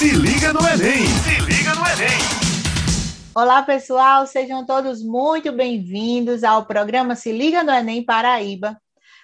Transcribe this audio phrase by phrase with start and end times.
[0.00, 1.06] Se liga no Enem!
[1.06, 2.18] Se liga no Enem!
[3.34, 8.80] Olá, pessoal, sejam todos muito bem-vindos ao programa Se Liga no Enem Paraíba.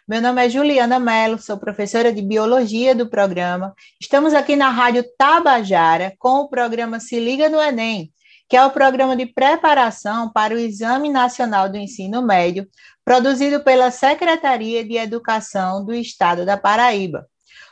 [0.07, 3.75] Meu nome é Juliana Mello, sou professora de Biologia do programa.
[3.99, 8.13] Estamos aqui na Rádio Tabajara com o programa Se Liga no Enem,
[8.47, 12.69] que é o programa de preparação para o Exame Nacional do Ensino Médio,
[13.03, 17.27] produzido pela Secretaria de Educação do Estado da Paraíba.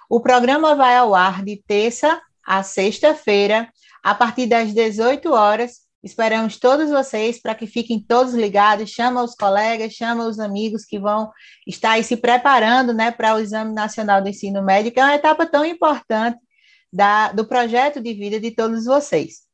[0.08, 3.68] O programa vai ao ar de terça a sexta-feira,
[4.02, 5.84] a partir das 18 horas.
[6.02, 8.90] Esperamos todos vocês para que fiquem todos ligados.
[8.90, 11.30] Chama os colegas, chama os amigos que vão
[11.66, 15.14] estar aí se preparando né, para o Exame Nacional do Ensino Médio, que é uma
[15.14, 16.38] etapa tão importante
[16.92, 19.44] da, do projeto de vida de todos vocês.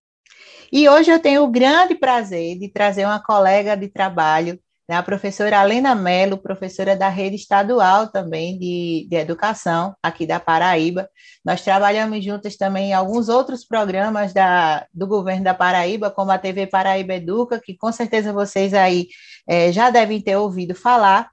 [0.72, 4.58] E hoje eu tenho o grande prazer de trazer uma colega de trabalho
[4.90, 4.96] né?
[4.96, 11.08] A professora Alena Mello, professora da rede estadual também de, de educação aqui da Paraíba.
[11.44, 16.38] Nós trabalhamos juntas também em alguns outros programas da, do governo da Paraíba, como a
[16.38, 19.06] TV Paraíba Educa, que com certeza vocês aí
[19.48, 21.30] é, já devem ter ouvido falar.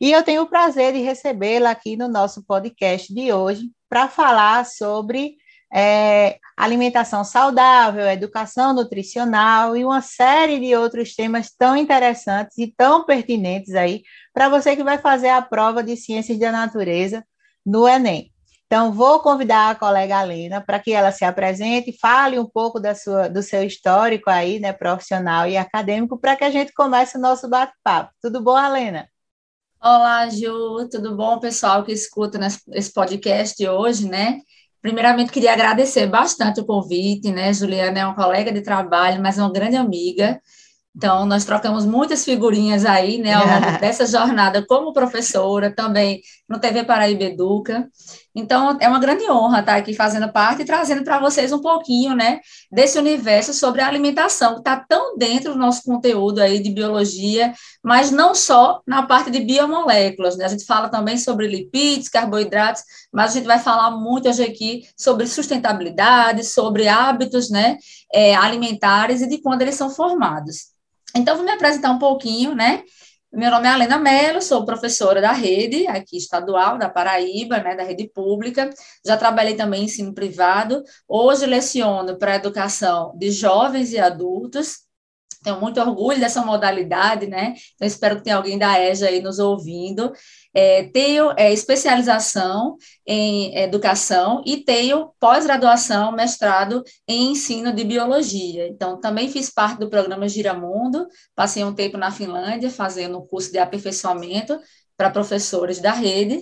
[0.00, 4.64] E eu tenho o prazer de recebê-la aqui no nosso podcast de hoje para falar
[4.66, 5.34] sobre
[5.74, 13.04] é, alimentação saudável, educação nutricional e uma série de outros temas tão interessantes e tão
[13.04, 14.02] pertinentes aí
[14.32, 17.24] para você que vai fazer a prova de ciências da natureza
[17.66, 18.30] no Enem.
[18.66, 22.94] Então, vou convidar a colega Alena para que ela se apresente, fale um pouco da
[22.94, 27.20] sua, do seu histórico aí, né, profissional e acadêmico, para que a gente comece o
[27.20, 28.12] nosso bate-papo.
[28.22, 29.08] Tudo bom, Alena?
[29.80, 32.38] Olá, Ju, tudo bom, pessoal que escuta
[32.72, 34.40] esse podcast hoje, né?
[34.84, 37.54] Primeiramente, queria agradecer bastante o convite, né?
[37.54, 40.38] Juliana é uma colega de trabalho, mas é uma grande amiga.
[40.94, 46.60] Então, nós trocamos muitas figurinhas aí, né, ao longo dessa jornada como professora, também no
[46.60, 47.88] TV Paraíba Educa.
[48.34, 52.16] Então, é uma grande honra estar aqui fazendo parte e trazendo para vocês um pouquinho,
[52.16, 52.40] né,
[52.70, 57.54] desse universo sobre a alimentação, que está tão dentro do nosso conteúdo aí de biologia,
[57.82, 60.46] mas não só na parte de biomoléculas, né?
[60.46, 64.82] A gente fala também sobre lipídios, carboidratos, mas a gente vai falar muito hoje aqui
[64.96, 67.78] sobre sustentabilidade, sobre hábitos, né,
[68.12, 70.74] é, alimentares e de quando eles são formados.
[71.14, 72.82] Então, vou me apresentar um pouquinho, né?
[73.36, 77.82] Meu nome é Alena Mello, sou professora da rede aqui estadual da Paraíba, né, da
[77.82, 78.70] rede pública.
[79.04, 80.84] Já trabalhei também em ensino privado.
[81.08, 84.83] Hoje leciono para educação de jovens e adultos.
[85.44, 87.54] Tenho muito orgulho dessa modalidade, né?
[87.74, 90.10] Então espero que tenha alguém da EJA aí nos ouvindo.
[90.54, 98.66] É, tenho é, especialização em educação e tenho pós-graduação, mestrado em ensino de biologia.
[98.68, 103.52] Então, também fiz parte do programa Giramundo, passei um tempo na Finlândia fazendo um curso
[103.52, 104.58] de aperfeiçoamento
[104.96, 106.40] para professores da rede,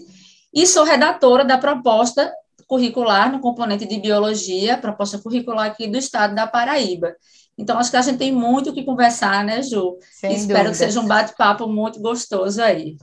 [0.55, 2.31] e sou redatora da proposta
[2.67, 7.15] curricular no componente de biologia, proposta curricular aqui do estado da Paraíba.
[7.59, 9.99] Então, acho que a gente tem muito o que conversar, né, Ju?
[10.11, 12.97] Sem Espero que seja um bate-papo muito gostoso aí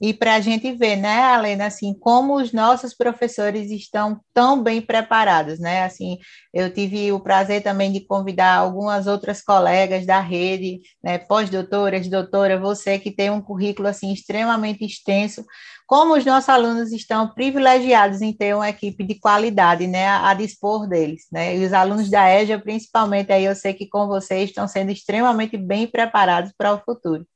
[0.00, 4.80] e para a gente ver, né, Alena, assim, como os nossos professores estão tão bem
[4.80, 5.82] preparados, né?
[5.82, 6.18] Assim,
[6.54, 12.60] eu tive o prazer também de convidar algumas outras colegas da rede, né, pós-doutoras, doutora,
[12.60, 15.44] você que tem um currículo assim extremamente extenso,
[15.88, 20.86] como os nossos alunos estão privilegiados em ter uma equipe de qualidade, né, a, dispor
[20.86, 21.56] deles, né?
[21.56, 25.56] E os alunos da EJA, principalmente, aí eu sei que com vocês estão sendo extremamente
[25.56, 27.26] bem preparados para o futuro.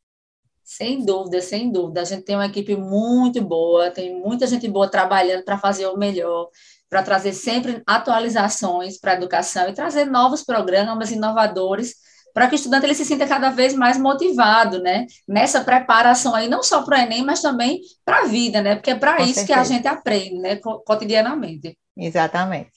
[0.62, 2.02] Sem dúvida, sem dúvida.
[2.02, 5.96] A gente tem uma equipe muito boa, tem muita gente boa trabalhando para fazer o
[5.96, 6.50] melhor,
[6.90, 11.94] para trazer sempre atualizações para a educação e trazer novos programas inovadores
[12.32, 15.06] para que o estudante ele se sinta cada vez mais motivado, né?
[15.28, 18.74] Nessa preparação aí, não só para o Enem, mas também para a vida, né?
[18.74, 19.46] Porque é para isso certeza.
[19.46, 20.56] que a gente aprende, né?
[20.56, 21.76] Cotidianamente.
[21.96, 22.70] Exatamente.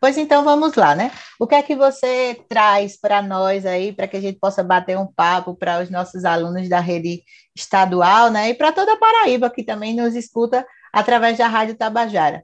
[0.00, 1.10] Pois então vamos lá, né?
[1.38, 4.98] O que é que você traz para nós aí, para que a gente possa bater
[4.98, 7.22] um papo para os nossos alunos da rede
[7.54, 8.50] estadual, né?
[8.50, 12.42] E para toda a Paraíba, que também nos escuta através da Rádio Tabajara.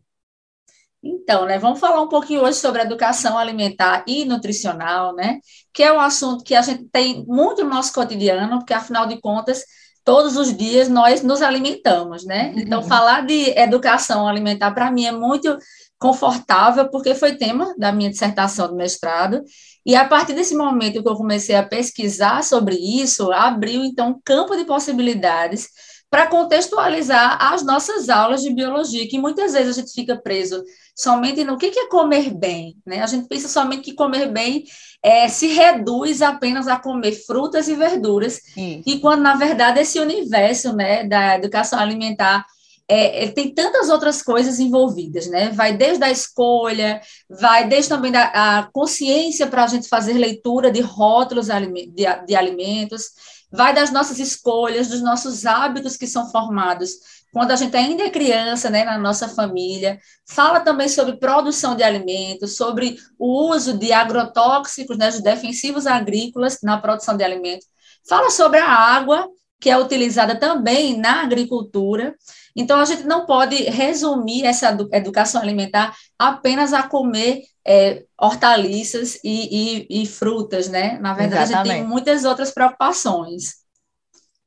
[1.03, 5.39] Então, né, vamos falar um pouquinho hoje sobre educação alimentar e nutricional, né?
[5.73, 9.19] Que é um assunto que a gente tem muito no nosso cotidiano, porque afinal de
[9.19, 9.65] contas,
[10.05, 12.53] todos os dias nós nos alimentamos, né?
[12.57, 15.57] Então, falar de educação alimentar para mim é muito
[15.99, 19.43] confortável, porque foi tema da minha dissertação do mestrado,
[19.85, 24.21] e a partir desse momento que eu comecei a pesquisar sobre isso, abriu então um
[24.23, 25.69] campo de possibilidades
[26.11, 30.63] para contextualizar as nossas aulas de biologia, que muitas vezes a gente fica preso
[30.95, 33.03] somente no que é comer bem, né?
[33.03, 34.65] A gente pensa somente que comer bem
[35.03, 40.75] é, se reduz apenas a comer frutas e verduras, e quando na verdade esse universo,
[40.75, 42.45] né, da educação alimentar
[42.91, 45.51] é, tem tantas outras coisas envolvidas, né?
[45.51, 48.25] Vai desde a escolha, vai desde também da,
[48.59, 53.05] a consciência para a gente fazer leitura de rótulos de, de alimentos,
[53.53, 56.91] vai das nossas escolhas, dos nossos hábitos que são formados
[57.33, 59.99] quando a gente ainda é criança, né, na nossa família.
[60.29, 66.59] Fala também sobre produção de alimentos, sobre o uso de agrotóxicos, né, de defensivos agrícolas
[66.63, 67.67] na produção de alimentos.
[68.09, 69.29] Fala sobre a água,
[69.61, 72.15] que é utilizada também na agricultura.
[72.57, 79.87] Então, a gente não pode resumir essa educação alimentar apenas a comer é, hortaliças e,
[79.89, 80.99] e, e, frutas, né?
[81.01, 81.71] Na verdade, Exatamente.
[81.71, 83.61] a gente tem muitas outras preocupações.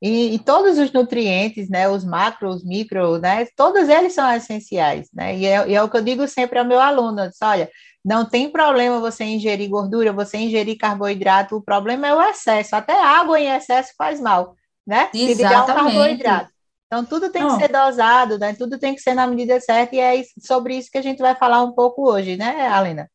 [0.05, 5.07] E, e, todos os nutrientes, né, os macro, os micro, né, todos eles são essenciais,
[5.13, 7.45] né, e é, e é o que eu digo sempre ao meu aluno, eu disse,
[7.45, 7.69] olha,
[8.03, 13.01] não tem problema você ingerir gordura, você ingerir carboidrato, o problema é o excesso, até
[13.01, 15.35] água em excesso faz mal, né, Exatamente.
[15.35, 16.53] se ligar um carboidrato.
[16.87, 17.57] Então, tudo tem Não.
[17.57, 18.53] que ser dosado, né?
[18.53, 21.33] Tudo tem que ser na medida certa, e é sobre isso que a gente vai
[21.33, 23.09] falar um pouco hoje, né, Alena?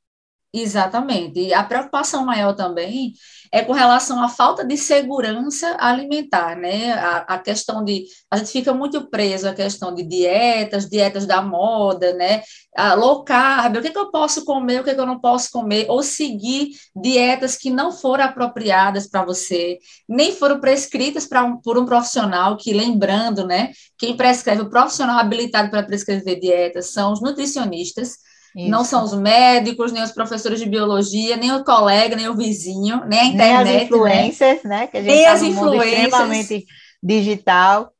[0.53, 1.41] Exatamente.
[1.41, 3.12] E a preocupação maior também
[3.53, 6.93] é com relação à falta de segurança alimentar, né?
[6.95, 8.06] A, a, questão de.
[8.31, 12.43] A gente fica muito preso à questão de dietas, dietas da moda, né?
[12.75, 15.50] A low carb, o que, que eu posso comer, o que, que eu não posso
[15.50, 19.79] comer, ou seguir dietas que não foram apropriadas para você,
[20.09, 23.71] nem foram prescritas pra por um profissional, que, lembrando, né?
[23.99, 28.17] Quem prescreve, o profissional habilitado para prescrever dietas são os nutricionistas
[28.56, 28.71] isso.
[28.71, 33.05] Não são os médicos, nem os professores de biologia, nem o colega, nem o vizinho,
[33.06, 33.65] nem a internet.
[33.65, 34.81] Nem as influências, né?
[34.81, 34.87] né?
[34.87, 36.05] Que a gente nem tá as influências.
[36.05, 36.67] extremamente
[37.03, 37.93] digital.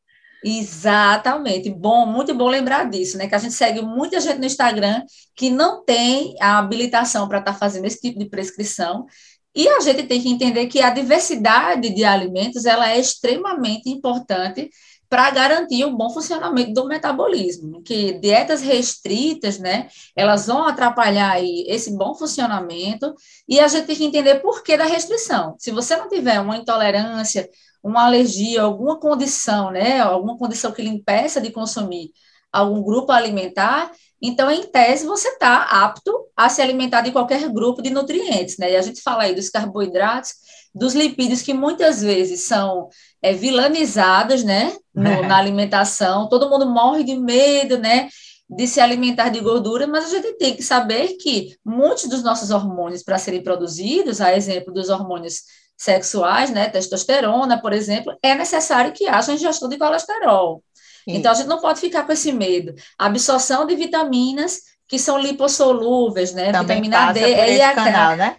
[0.45, 1.71] Exatamente.
[1.71, 3.27] Bom, muito bom lembrar disso, né?
[3.29, 5.03] Que a gente segue muita gente no Instagram
[5.35, 9.06] que não tem a habilitação para estar tá fazendo esse tipo de prescrição.
[9.55, 14.71] E a gente tem que entender que a diversidade de alimentos ela é extremamente importante
[15.08, 21.64] para garantir o bom funcionamento do metabolismo, que dietas restritas, né, elas vão atrapalhar aí
[21.66, 23.14] esse bom funcionamento,
[23.49, 25.55] e a gente tem que entender por que da restrição.
[25.58, 27.49] Se você não tiver uma intolerância,
[27.82, 32.10] uma alergia, alguma condição, né, alguma condição que lhe impeça de consumir
[32.52, 33.90] algum grupo alimentar,
[34.20, 38.72] então, em tese, você está apto a se alimentar de qualquer grupo de nutrientes, né?
[38.72, 40.34] E a gente fala aí dos carboidratos,
[40.75, 42.88] dos lipídios que muitas vezes são
[43.23, 45.26] é, vilanizados, né, no, é.
[45.26, 46.29] na alimentação.
[46.29, 48.09] Todo mundo morre de medo, né,
[48.49, 52.50] de se alimentar de gordura, mas a gente tem que saber que muitos dos nossos
[52.50, 55.43] hormônios para serem produzidos, a exemplo dos hormônios
[55.76, 60.62] sexuais, né, testosterona, por exemplo, é necessário que haja ingestão de colesterol.
[61.06, 62.75] Então a gente não pode ficar com esse medo.
[62.99, 68.37] A absorção de vitaminas que são lipossolúveis, né, Também vitamina D, e a canal, né?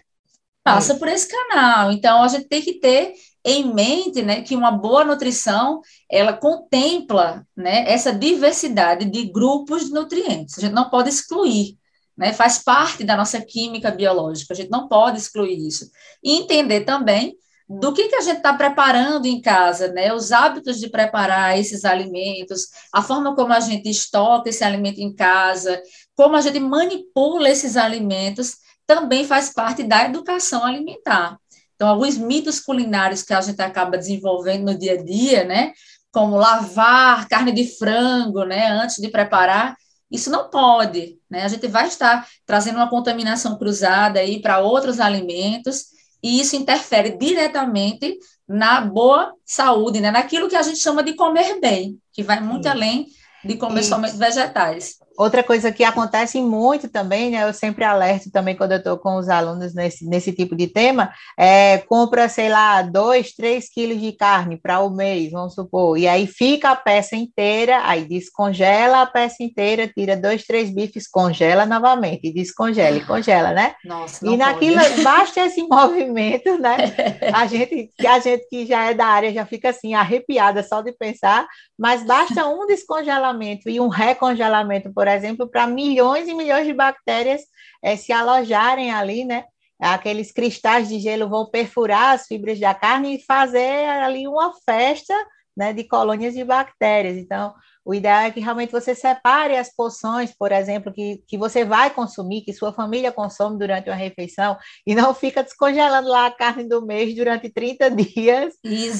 [0.62, 1.90] Passa por esse canal.
[1.90, 3.14] Então a gente tem que ter
[3.44, 9.92] em mente, né, que uma boa nutrição, ela contempla, né, essa diversidade de grupos de
[9.92, 10.58] nutrientes.
[10.58, 11.78] A gente não pode excluir,
[12.16, 15.90] né, faz parte da nossa química biológica, a gente não pode excluir isso.
[16.22, 17.34] E entender também
[17.68, 21.84] do que, que a gente está preparando em casa, né, os hábitos de preparar esses
[21.84, 25.80] alimentos, a forma como a gente estoca esse alimento em casa,
[26.16, 31.38] como a gente manipula esses alimentos, também faz parte da educação alimentar.
[31.80, 35.72] Então, alguns mitos culinários que a gente acaba desenvolvendo no dia a dia, né?
[36.12, 38.66] Como lavar carne de frango, né?
[38.66, 39.74] Antes de preparar,
[40.10, 41.42] isso não pode, né?
[41.42, 45.86] A gente vai estar trazendo uma contaminação cruzada aí para outros alimentos
[46.22, 50.10] e isso interfere diretamente na boa saúde, né?
[50.10, 53.06] Naquilo que a gente chama de comer bem, que vai muito além
[53.42, 54.96] de comer somente vegetais.
[55.20, 57.46] Outra coisa que acontece muito também, né?
[57.46, 61.12] Eu sempre alerto também quando eu estou com os alunos nesse, nesse tipo de tema,
[61.38, 66.08] é compra, sei lá, dois, três quilos de carne para o mês, vamos supor, e
[66.08, 71.66] aí fica a peça inteira, aí descongela a peça inteira, tira dois, três bifes, congela
[71.66, 73.74] novamente, e descongela e congela, né?
[73.84, 75.02] Nossa, e naquilo, pode.
[75.02, 76.78] basta esse movimento, né?
[77.34, 80.92] A gente, a gente que já é da área já fica assim, arrepiada só de
[80.92, 81.46] pensar,
[81.78, 87.42] mas basta um descongelamento e um recongelamento, por exemplo, para milhões e milhões de bactérias
[87.82, 89.44] é, se alojarem ali, né?
[89.80, 95.14] Aqueles cristais de gelo vão perfurar as fibras da carne e fazer ali uma festa
[95.56, 97.16] né, de colônias de bactérias.
[97.16, 101.64] Então, o ideal é que realmente você separe as porções, por exemplo, que, que você
[101.64, 106.30] vai consumir, que sua família consome durante uma refeição, e não fica descongelando lá a
[106.30, 108.54] carne do mês durante 30 dias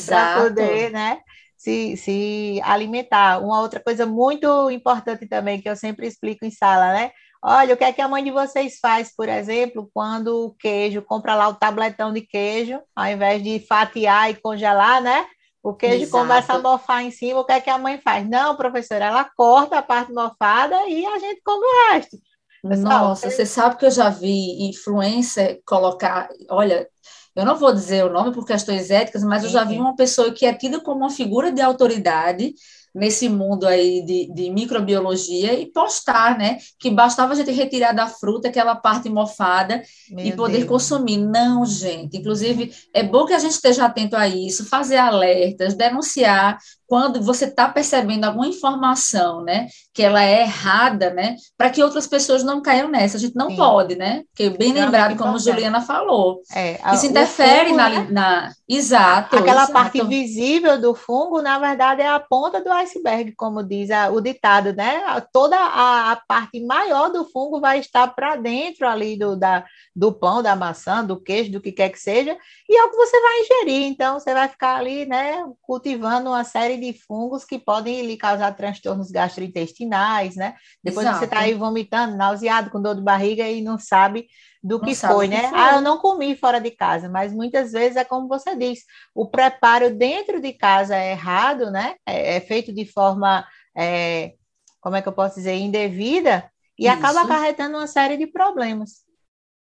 [0.07, 1.21] para poder, né?
[1.61, 3.39] Se, se alimentar.
[3.39, 7.13] Uma outra coisa muito importante também, que eu sempre explico em sala, né?
[7.43, 11.03] Olha, o que é que a mãe de vocês faz, por exemplo, quando o queijo,
[11.03, 15.27] compra lá o tabletão de queijo, ao invés de fatiar e congelar, né?
[15.63, 16.25] O queijo Exato.
[16.25, 18.27] começa a mofar em cima, o que é que a mãe faz?
[18.27, 22.17] Não, professora, ela corta a parte mofada e a gente come o resto.
[22.63, 26.89] Pessoal, Nossa, você sabe que eu já vi influencer colocar, olha,
[27.35, 30.33] eu não vou dizer o nome por questões éticas, mas eu já vi uma pessoa
[30.33, 32.55] que é tida como uma figura de autoridade
[32.95, 36.59] nesse mundo aí de, de microbiologia e postar, né?
[36.79, 40.69] Que bastava a gente retirar da fruta aquela parte mofada Meu e poder Deus.
[40.69, 41.19] consumir.
[41.19, 42.17] Não, gente.
[42.17, 46.59] Inclusive, é bom que a gente esteja atento a isso, fazer alertas, denunciar
[46.91, 52.05] quando você está percebendo alguma informação, né, que ela é errada, né, para que outras
[52.05, 53.17] pessoas não caiam nessa.
[53.17, 53.57] A gente não Sim.
[53.57, 54.25] pode, né?
[54.27, 56.43] Porque bem não, lembrado, como Juliana falou.
[56.53, 58.09] É, a, Isso interfere fungo, na, né?
[58.11, 59.37] na, Exato.
[59.37, 59.73] Aquela exato.
[59.73, 64.21] parte visível do fungo, na verdade, é a ponta do iceberg, como diz a, o
[64.21, 65.01] ditado, né?
[65.33, 70.13] Toda a, a parte maior do fungo vai estar para dentro ali do, da, do
[70.13, 72.37] pão, da maçã, do queijo, do que quer que seja,
[72.69, 73.87] e é o que você vai ingerir.
[73.87, 78.57] Então, você vai ficar ali, né, cultivando uma série de fungos que podem lhe causar
[78.57, 80.55] transtornos gastrointestinais, né?
[80.83, 81.21] Depois Exato.
[81.21, 84.27] você está aí vomitando, nauseado, com dor de barriga e não sabe
[84.63, 85.49] do não que foi, né?
[85.49, 85.59] Foi.
[85.59, 88.81] Ah, eu não comi fora de casa, mas muitas vezes é como você diz,
[89.15, 91.95] o preparo dentro de casa é errado, né?
[92.07, 94.35] É, é feito de forma, é,
[94.81, 96.93] como é que eu posso dizer, indevida, e Isso.
[96.93, 99.09] acaba acarretando uma série de problemas.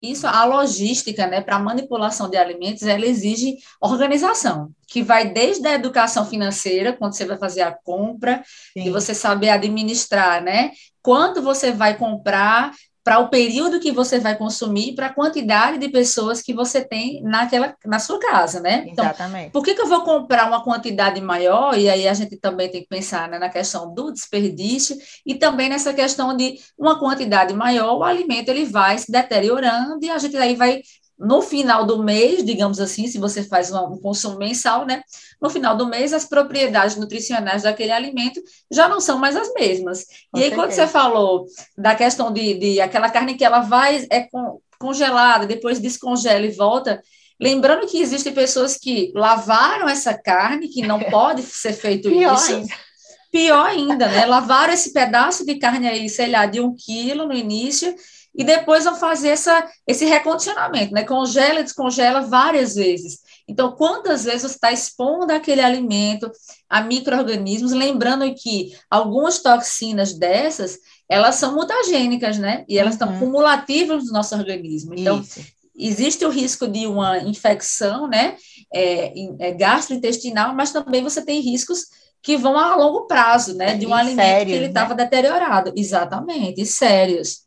[0.03, 5.73] Isso, a logística, né, para manipulação de alimentos, ela exige organização, que vai desde a
[5.73, 8.43] educação financeira, quando você vai fazer a compra,
[8.75, 8.87] Sim.
[8.87, 12.73] e você saber administrar, né, quanto você vai comprar,
[13.05, 17.23] para o período que você vai consumir, para a quantidade de pessoas que você tem
[17.23, 18.87] naquela, na sua casa, né?
[18.89, 19.51] Então, Exatamente.
[19.51, 21.79] por que, que eu vou comprar uma quantidade maior?
[21.79, 24.97] E aí a gente também tem que pensar né, na questão do desperdício
[25.27, 30.11] e também nessa questão de uma quantidade maior, o alimento ele vai se deteriorando e
[30.11, 30.81] a gente aí vai
[31.19, 35.03] no final do mês, digamos assim, se você faz um consumo mensal, né?
[35.41, 38.41] No final do mês, as propriedades nutricionais daquele alimento
[38.71, 40.05] já não são mais as mesmas.
[40.33, 40.55] Com e aí, certeza.
[40.57, 41.47] quando você falou
[41.79, 44.29] da questão de, de aquela carne que ela vai, é
[44.79, 47.01] congelada, depois descongela e volta,
[47.41, 52.55] lembrando que existem pessoas que lavaram essa carne, que não pode ser feito Pior isso.
[52.55, 52.75] Ainda.
[53.31, 54.27] Pior ainda, né?
[54.27, 57.95] Lavaram esse pedaço de carne aí, sei lá, de um quilo no início,
[58.35, 61.05] e depois vão fazer essa, esse recondicionamento, né?
[61.05, 63.21] Congela e descongela várias vezes.
[63.47, 66.31] Então, quantas vezes você está expondo aquele alimento
[66.69, 72.65] a micro-organismos, lembrando que algumas toxinas dessas, elas são mutagênicas, né?
[72.69, 73.07] E elas uhum.
[73.07, 74.95] estão cumulativas no nosso organismo.
[74.95, 75.41] Então, Isso.
[75.77, 78.37] existe o risco de uma infecção, né?
[78.75, 81.83] É, é, gastrointestinal, mas também você tem riscos
[82.21, 83.77] que vão a longo prazo, né?
[83.77, 85.05] De um e alimento sérios, que ele estava né?
[85.05, 85.73] deteriorado.
[85.77, 87.44] Exatamente, e sérios.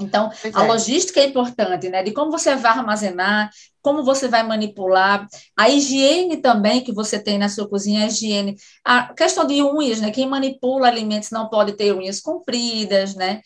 [0.00, 0.66] Então, pois a é.
[0.66, 2.02] logística é importante, né?
[2.02, 3.50] De como você vai armazenar,
[3.80, 5.26] como você vai manipular,
[5.56, 10.00] a higiene também que você tem na sua cozinha, a higiene, a questão de unhas,
[10.00, 10.10] né?
[10.10, 13.40] Quem manipula alimentos não pode ter unhas compridas, né?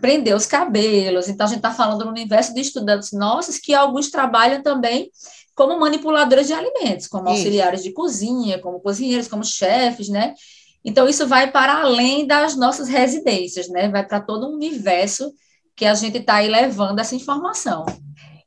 [0.00, 1.28] Prender os cabelos.
[1.28, 5.10] Então, a gente está falando no universo de estudantes nossos que alguns trabalham também
[5.54, 7.38] como manipuladores de alimentos, como isso.
[7.38, 10.34] auxiliares de cozinha, como cozinheiros, como chefes, né?
[10.84, 13.88] Então, isso vai para além das nossas residências, né?
[13.88, 15.32] Vai para todo um universo
[15.78, 17.86] que a gente está aí levando essa informação.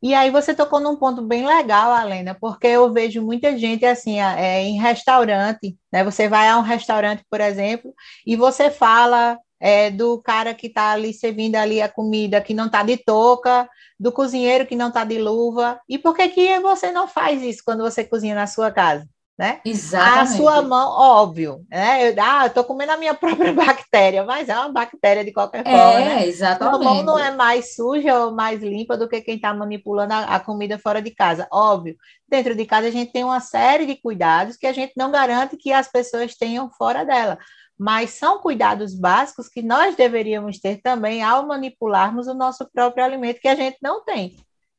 [0.03, 4.19] E aí você tocou num ponto bem legal, Alena, porque eu vejo muita gente assim,
[4.19, 6.03] é, em restaurante, né?
[6.03, 7.93] Você vai a um restaurante, por exemplo,
[8.25, 12.65] e você fala é, do cara que está ali servindo ali a comida que não
[12.65, 15.79] está de touca, do cozinheiro que não está de luva.
[15.87, 19.07] E por que, que você não faz isso quando você cozinha na sua casa?
[19.41, 19.59] Né?
[19.65, 20.19] Exatamente.
[20.19, 22.07] A sua mão, óbvio, né?
[22.07, 25.63] Eu, ah, eu tô comendo a minha própria bactéria, mas é uma bactéria de qualquer
[25.63, 25.99] forma.
[25.99, 26.27] É, né?
[26.27, 26.75] exatamente.
[26.75, 30.35] A mão não é mais suja ou mais limpa do que quem está manipulando a,
[30.35, 31.47] a, comida fora de casa.
[31.51, 31.95] Óbvio,
[32.29, 35.57] dentro de casa a gente tem uma série de cuidados que a gente não garante
[35.57, 37.39] que as pessoas tenham fora dela.
[37.79, 43.41] Mas são cuidados básicos que nós deveríamos ter também ao manipularmos o nosso próprio alimento,
[43.41, 44.35] que a gente não tem.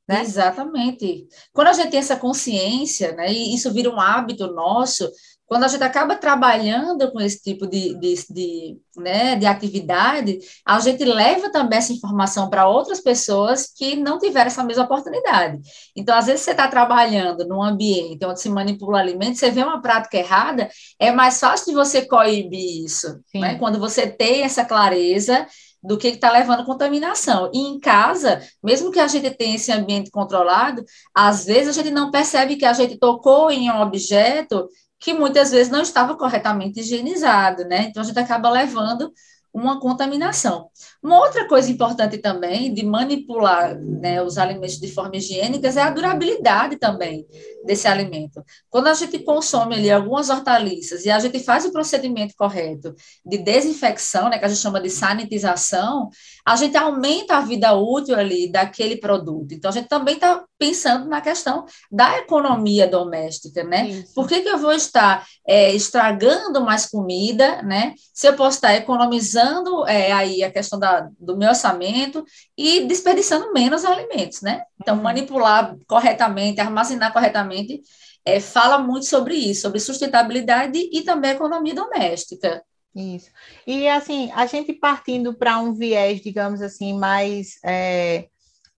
[0.08, 0.22] Né?
[0.22, 1.26] Exatamente.
[1.52, 5.08] Quando a gente tem essa consciência, né, e isso vira um hábito nosso,
[5.52, 10.80] quando a gente acaba trabalhando com esse tipo de, de, de, né, de atividade, a
[10.80, 15.60] gente leva também essa informação para outras pessoas que não tiveram essa mesma oportunidade.
[15.94, 19.82] Então, às vezes, você está trabalhando num ambiente onde se manipula alimentos, você vê uma
[19.82, 23.20] prática errada, é mais fácil de você coibir isso.
[23.34, 23.56] Né?
[23.56, 25.46] Quando você tem essa clareza
[25.82, 27.50] do que está levando contaminação.
[27.52, 30.84] E em casa, mesmo que a gente tenha esse ambiente controlado,
[31.14, 34.68] às vezes a gente não percebe que a gente tocou em um objeto
[35.00, 37.86] que muitas vezes não estava corretamente higienizado, né?
[37.90, 39.12] Então a gente acaba levando
[39.52, 40.70] uma contaminação.
[41.02, 45.90] Uma outra coisa importante também de manipular né, os alimentos de forma higiênica é a
[45.90, 47.26] durabilidade também
[47.64, 48.44] desse alimento.
[48.70, 52.94] Quando a gente consome ali algumas hortaliças e a gente faz o procedimento correto
[53.24, 56.08] de desinfecção, né, que a gente chama de sanitização,
[56.46, 59.52] a gente aumenta a vida útil ali daquele produto.
[59.52, 63.88] Então, a gente também está pensando na questão da economia doméstica, né?
[63.88, 64.14] Isso.
[64.14, 67.94] Por que, que eu vou estar é, estragando mais comida, né?
[68.14, 72.24] Se eu posso estar economizando é, aí a questão da, do meu orçamento
[72.56, 74.62] e desperdiçando menos alimentos, né?
[74.80, 75.02] Então, uhum.
[75.02, 77.80] manipular corretamente, armazenar corretamente,
[78.24, 82.62] é, fala muito sobre isso, sobre sustentabilidade e também economia doméstica.
[82.94, 83.30] Isso.
[83.66, 88.26] E assim, a gente partindo para um viés, digamos assim, mais é,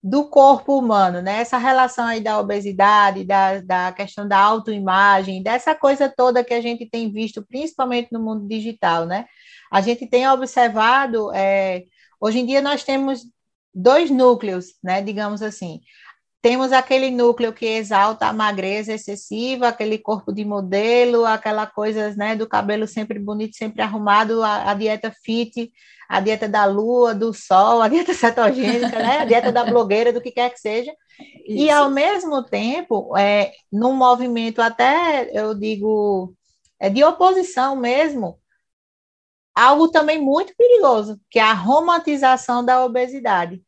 [0.05, 1.41] do corpo humano, né?
[1.41, 6.61] Essa relação aí da obesidade, da, da questão da autoimagem, dessa coisa toda que a
[6.61, 9.25] gente tem visto, principalmente no mundo digital, né?
[9.73, 11.85] A gente tem observado, é,
[12.25, 13.23] hoje em dia nós temos
[13.75, 15.03] dois núcleos, né?
[15.03, 15.81] Digamos assim.
[16.41, 22.37] Temos aquele núcleo que exalta a magreza excessiva, aquele corpo de modelo, aquela coisa né,
[22.37, 25.73] do cabelo sempre bonito, sempre arrumado, a, a dieta fit,
[26.07, 30.21] a dieta da lua, do sol, a dieta cetogênica, né, a dieta da blogueira, do
[30.21, 30.93] que quer que seja.
[31.47, 31.65] Isso.
[31.65, 36.35] E, ao mesmo tempo, é, num movimento até, eu digo,
[36.79, 38.39] é de oposição mesmo,
[39.55, 43.63] algo também muito perigoso, que é a romantização da obesidade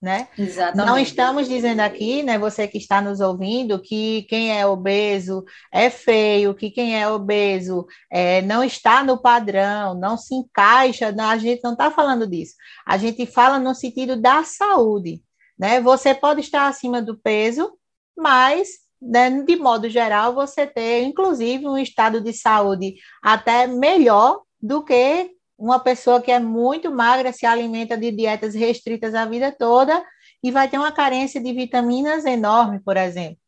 [0.00, 0.28] né?
[0.38, 0.86] Exatamente.
[0.86, 5.88] Não estamos dizendo aqui, né, você que está nos ouvindo, que quem é obeso é
[5.90, 11.38] feio, que quem é obeso é, não está no padrão, não se encaixa, não, a
[11.38, 12.54] gente não está falando disso.
[12.86, 15.22] A gente fala no sentido da saúde,
[15.58, 15.80] né?
[15.80, 17.72] Você pode estar acima do peso,
[18.16, 18.68] mas
[19.00, 25.30] né, de modo geral, você ter, inclusive, um estado de saúde até melhor do que
[25.58, 30.04] uma pessoa que é muito magra se alimenta de dietas restritas a vida toda
[30.42, 33.38] e vai ter uma carência de vitaminas enorme, por exemplo.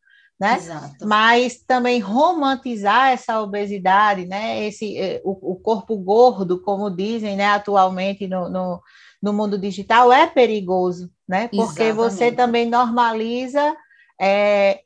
[0.41, 0.57] Né?
[0.57, 1.07] Exato.
[1.07, 4.65] Mas também romantizar essa obesidade, né?
[4.65, 8.81] Esse, eh, o, o corpo gordo, como dizem né, atualmente no, no,
[9.21, 11.49] no mundo digital, é perigoso, né?
[11.49, 11.97] Porque Exatamente.
[11.97, 13.77] você também normaliza
[14.21, 14.83] é,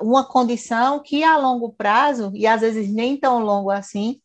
[0.00, 4.20] uma condição que a longo prazo, e às vezes nem tão longo assim,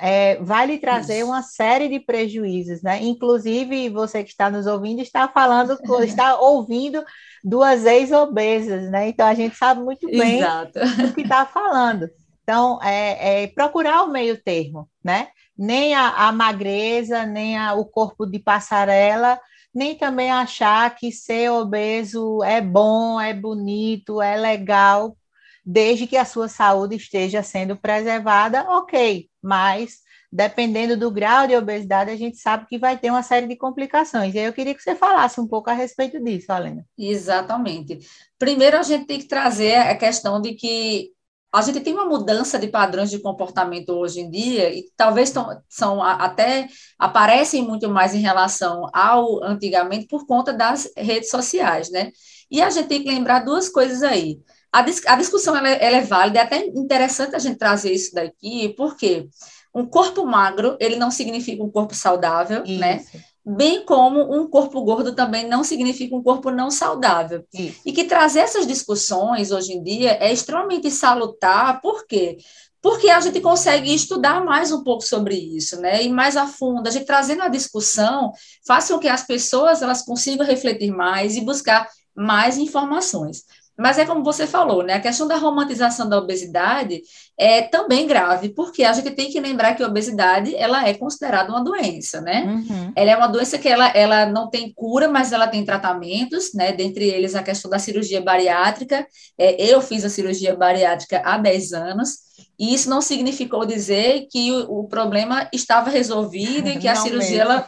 [0.00, 1.26] é, vai lhe trazer Isso.
[1.26, 3.02] uma série de prejuízos, né?
[3.02, 7.04] Inclusive, você que está nos ouvindo está falando, está ouvindo
[7.42, 9.08] duas ex-obesas, né?
[9.08, 10.78] Então a gente sabe muito bem Exato.
[10.78, 12.08] do que está falando.
[12.42, 15.28] Então, é, é, procurar o meio termo, né?
[15.56, 19.38] Nem a, a magreza, nem a, o corpo de passarela,
[19.74, 25.16] nem também achar que ser obeso é bom, é bonito, é legal,
[25.64, 29.98] desde que a sua saúde esteja sendo preservada, ok, mas
[30.30, 34.34] dependendo do grau de obesidade, a gente sabe que vai ter uma série de complicações.
[34.34, 36.84] E aí eu queria que você falasse um pouco a respeito disso, Alena.
[36.98, 37.98] Exatamente.
[38.38, 41.10] Primeiro, a gente tem que trazer a questão de que
[41.50, 45.62] a gente tem uma mudança de padrões de comportamento hoje em dia e talvez tão,
[45.66, 52.12] são até aparecem muito mais em relação ao antigamente por conta das redes sociais, né?
[52.50, 54.38] E a gente tem que lembrar duas coisas aí.
[54.72, 58.14] A, dis a discussão ela, ela é válida, é até interessante a gente trazer isso
[58.14, 59.28] daqui, porque
[59.74, 62.80] um corpo magro, ele não significa um corpo saudável, isso.
[62.80, 63.04] né?
[63.46, 67.46] Bem como um corpo gordo também não significa um corpo não saudável.
[67.54, 67.80] Isso.
[67.86, 72.36] E que trazer essas discussões hoje em dia é extremamente salutar, por quê?
[72.82, 76.02] Porque a gente consegue estudar mais um pouco sobre isso, né?
[76.02, 78.32] E mais a fundo, a gente trazendo a discussão,
[78.66, 83.44] faz com que as pessoas elas consigam refletir mais e buscar mais informações.
[83.78, 84.94] Mas é como você falou, né?
[84.94, 87.00] A questão da romantização da obesidade
[87.38, 91.50] é também grave, porque a gente tem que lembrar que a obesidade ela é considerada
[91.50, 92.42] uma doença, né?
[92.44, 92.92] Uhum.
[92.96, 96.72] Ela é uma doença que ela, ela não tem cura, mas ela tem tratamentos, né?
[96.72, 99.06] Dentre eles a questão da cirurgia bariátrica.
[99.38, 104.50] É, eu fiz a cirurgia bariátrica há 10 anos, e isso não significou dizer que
[104.50, 107.66] o, o problema estava resolvido e que a cirurgia ela,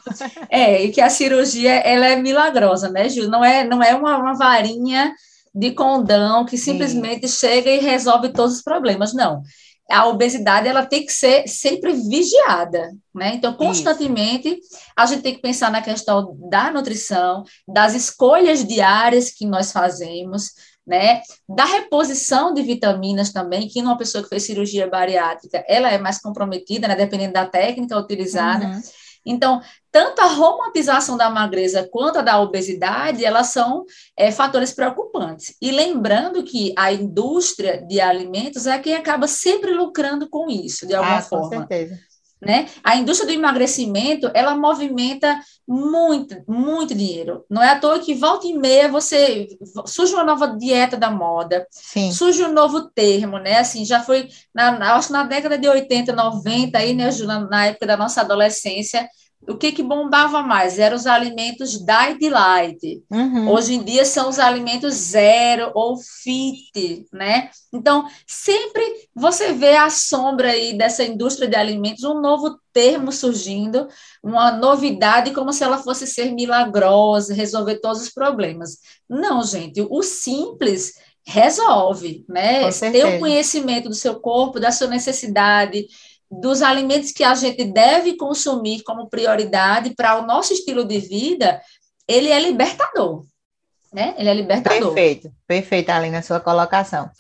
[0.51, 3.29] é, e que a cirurgia ela é milagrosa, né, Gil?
[3.29, 5.15] Não é, não é uma, uma varinha
[5.55, 7.47] de condão que simplesmente Sim.
[7.47, 9.13] chega e resolve todos os problemas.
[9.13, 9.43] Não.
[9.91, 13.35] A obesidade ela tem que ser sempre vigiada, né?
[13.35, 14.79] Então, constantemente Isso.
[14.97, 20.53] a gente tem que pensar na questão da nutrição, das escolhas diárias que nós fazemos,
[20.87, 21.23] né?
[21.49, 26.21] Da reposição de vitaminas também, que numa pessoa que fez cirurgia bariátrica, ela é mais
[26.21, 26.95] comprometida, né?
[26.95, 28.67] Dependendo da técnica utilizada.
[28.67, 28.81] Uhum.
[29.25, 33.85] Então, tanto a romantização da magreza quanto a da obesidade, elas são
[34.17, 35.55] é, fatores preocupantes.
[35.61, 40.95] E lembrando que a indústria de alimentos é quem acaba sempre lucrando com isso, de
[40.95, 41.49] alguma ah, forma.
[41.49, 42.10] Com certeza.
[42.41, 42.67] Né?
[42.83, 47.45] A indústria do emagrecimento, ela movimenta muito, muito dinheiro.
[47.49, 49.49] Não é à toa que volta e meia você
[49.87, 52.11] surge uma nova dieta da moda, Sim.
[52.13, 53.59] surge um novo termo, né?
[53.59, 57.87] Assim, já foi na, acho na década de 80, 90 aí, né, na, na época
[57.87, 59.09] da nossa adolescência,
[59.49, 60.79] o que, que bombava mais?
[60.79, 63.03] Eram os alimentos diet light.
[63.11, 63.49] Uhum.
[63.49, 67.51] Hoje em dia são os alimentos zero ou fit, né?
[67.73, 68.83] Então, sempre
[69.15, 73.89] você vê a sombra aí dessa indústria de alimentos, um novo termo surgindo,
[74.23, 78.79] uma novidade como se ela fosse ser milagrosa, resolver todos os problemas.
[79.09, 80.95] Não, gente, o simples
[81.27, 82.71] resolve, né?
[82.71, 85.87] Ter o conhecimento do seu corpo, da sua necessidade,
[86.31, 91.61] dos alimentos que a gente deve consumir como prioridade para o nosso estilo de vida,
[92.07, 93.25] ele é libertador.
[93.93, 94.15] Né?
[94.17, 94.95] Ele é libertador.
[94.95, 97.11] Perfeito, perfeito, Aline, a sua colocação.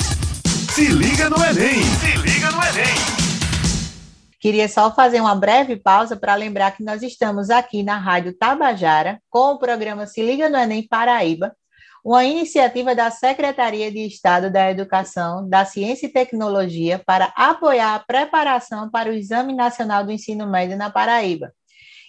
[0.72, 1.82] Se liga no Enem!
[1.82, 3.20] Se liga no Enem!
[4.40, 9.20] Queria só fazer uma breve pausa para lembrar que nós estamos aqui na Rádio Tabajara
[9.28, 11.54] com o programa Se Liga no Enem Paraíba,
[12.04, 17.98] uma iniciativa da Secretaria de Estado da Educação, da Ciência e Tecnologia para apoiar a
[17.98, 21.52] preparação para o Exame Nacional do Ensino Médio na Paraíba.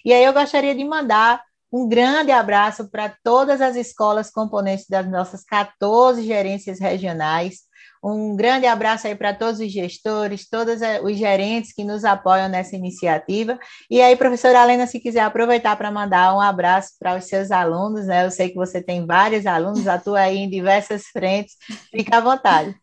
[0.04, 5.08] E aí eu gostaria de mandar um grande abraço para todas as escolas componentes das
[5.10, 7.60] nossas 14 gerências regionais,
[8.02, 12.48] um grande abraço aí para todos os gestores, todos eh, os gerentes que nos apoiam
[12.48, 13.58] nessa iniciativa.
[13.88, 18.06] E aí, professora Helena, se quiser aproveitar para mandar um abraço para os seus alunos,
[18.06, 18.26] né?
[18.26, 21.54] Eu sei que você tem vários alunos, atua aí em diversas frentes,
[21.94, 22.74] fica à vontade.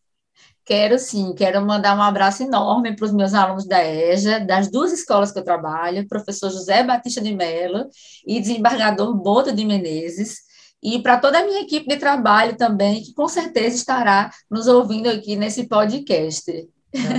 [0.65, 4.93] Quero sim, quero mandar um abraço enorme para os meus alunos da EJA, das duas
[4.93, 7.87] escolas que eu trabalho, professor José Batista de Mello
[8.25, 10.47] e desembargador Boto de Menezes
[10.81, 15.09] e para toda a minha equipe de trabalho também, que com certeza estará nos ouvindo
[15.09, 16.69] aqui nesse podcast.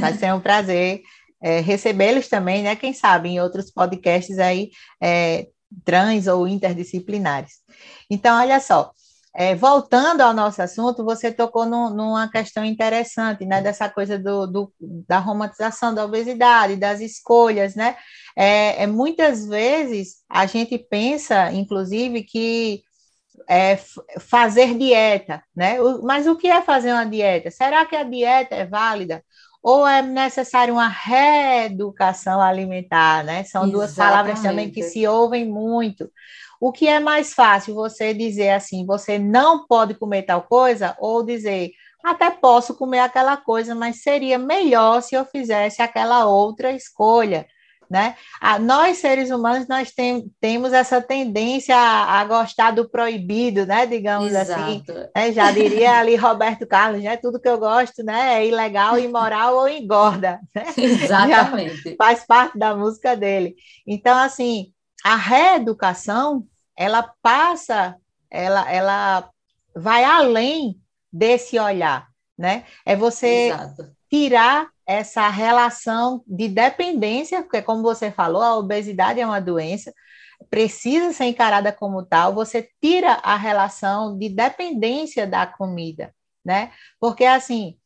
[0.01, 1.03] Vai ser um prazer
[1.43, 2.75] é, recebê-los também, né?
[2.77, 4.71] Quem sabe em outros podcasts aí
[5.01, 5.49] é,
[5.85, 7.53] trans ou interdisciplinares.
[8.11, 8.93] Então, olha só,
[9.35, 13.63] é, voltando ao nosso assunto, você tocou no, numa questão interessante, né?
[13.63, 14.73] Dessa coisa do, do,
[15.09, 17.97] da romantização da obesidade, das escolhas, né?
[18.37, 22.83] É, é, muitas vezes a gente pensa, inclusive, que
[23.49, 23.79] é,
[24.19, 25.77] fazer dieta, né?
[26.03, 27.51] Mas o que é fazer uma dieta?
[27.51, 29.23] Será que a dieta é válida?
[29.63, 33.45] Ou é necessário uma reeducação alimentar, né?
[33.45, 33.73] São Exatamente.
[33.73, 36.11] duas palavras também que se ouvem muito.
[36.61, 41.23] O que é mais fácil você dizer assim, você não pode comer tal coisa, ou
[41.23, 41.71] dizer,
[42.05, 47.47] até posso comer aquela coisa, mas seria melhor se eu fizesse aquela outra escolha
[47.91, 48.15] né?
[48.41, 53.85] A, nós, seres humanos, nós tem, temos essa tendência a, a, gostar do proibido, né?
[53.85, 54.53] Digamos assim.
[54.53, 54.93] Exato.
[54.93, 55.09] assim.
[55.17, 55.33] Né?
[55.33, 57.17] Já diria ali Roberto Carlos, né?
[57.17, 58.35] Tudo que eu gosto né?
[58.35, 60.39] é ilegal, imoral ou engorda.
[60.55, 60.65] Né?
[60.79, 61.91] Exatamente.
[61.91, 63.57] Já faz parte da música dele.
[63.85, 64.73] Então, assim,
[65.05, 67.97] a reeducação, ela passa,
[68.31, 69.29] ela, ela
[69.75, 70.81] vai além
[71.13, 72.07] desse olhar,
[72.39, 72.65] né?
[72.87, 73.91] É você Exato.
[74.09, 79.95] tirar essa relação de dependência, porque, como você falou, a obesidade é uma doença,
[80.51, 86.13] precisa ser encarada como tal, você tira a relação de dependência da comida,
[86.45, 86.73] né?
[86.99, 87.77] Porque, assim,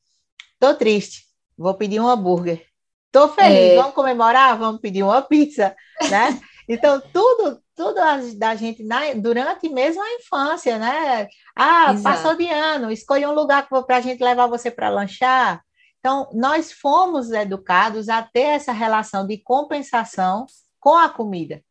[0.59, 1.25] tô triste,
[1.59, 2.65] vou pedir um hambúrguer.
[3.13, 3.77] Tô feliz, é...
[3.77, 4.57] vamos comemorar?
[4.59, 5.77] Vamos pedir uma pizza,
[6.11, 6.41] né?
[6.67, 8.01] Então, tudo, tudo
[8.39, 11.29] da gente na, durante mesmo a infância, né?
[11.55, 12.03] Ah, Exato.
[12.03, 15.63] passou de ano, escolha um lugar para a gente levar você para lanchar,
[16.05, 20.45] então, nós fomos educados a ter essa relação de compensação
[20.79, 21.65] com a comida.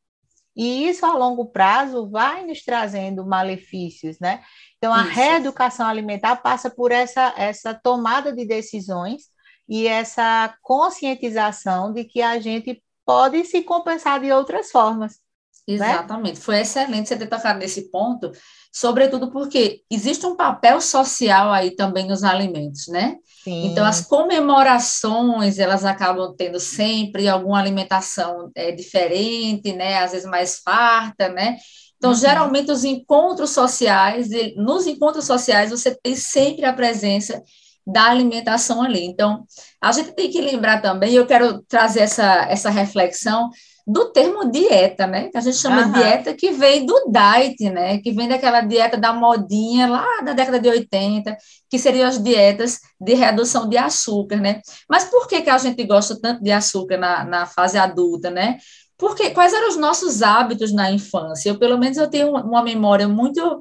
[0.56, 4.44] E isso, a longo prazo, vai nos trazendo malefícios, né?
[4.80, 5.12] Então, a isso.
[5.12, 9.26] reeducação alimentar passa por essa, essa tomada de decisões
[9.70, 15.20] e essa conscientização de que a gente pode se compensar de outras formas.
[15.68, 15.76] Né?
[15.76, 16.36] Exatamente.
[16.36, 16.42] Né?
[16.42, 18.32] Foi excelente você ter tocado nesse ponto,
[18.72, 23.16] sobretudo porque existe um papel social aí também nos alimentos, né?
[23.44, 23.68] Sim.
[23.68, 30.00] Então, as comemorações, elas acabam tendo sempre alguma alimentação é, diferente, né?
[30.00, 31.58] Às vezes mais farta, né?
[31.98, 32.18] Então, uhum.
[32.18, 37.42] geralmente, os encontros sociais, nos encontros sociais, você tem sempre a presença
[37.88, 39.06] da alimentação ali.
[39.06, 39.46] Então,
[39.82, 43.50] a gente tem que lembrar também, eu quero trazer essa, essa reflexão,
[43.86, 45.30] do termo dieta, né?
[45.30, 48.00] Que a gente chama de dieta que vem do diet, né?
[48.00, 51.38] Que vem daquela dieta da modinha lá da década de 80,
[51.70, 54.62] que seriam as dietas de redução de açúcar, né?
[54.90, 58.58] Mas por que, que a gente gosta tanto de açúcar na, na fase adulta, né?
[58.98, 61.50] Porque quais eram os nossos hábitos na infância?
[61.50, 63.60] Eu, pelo menos, eu tenho uma memória muito,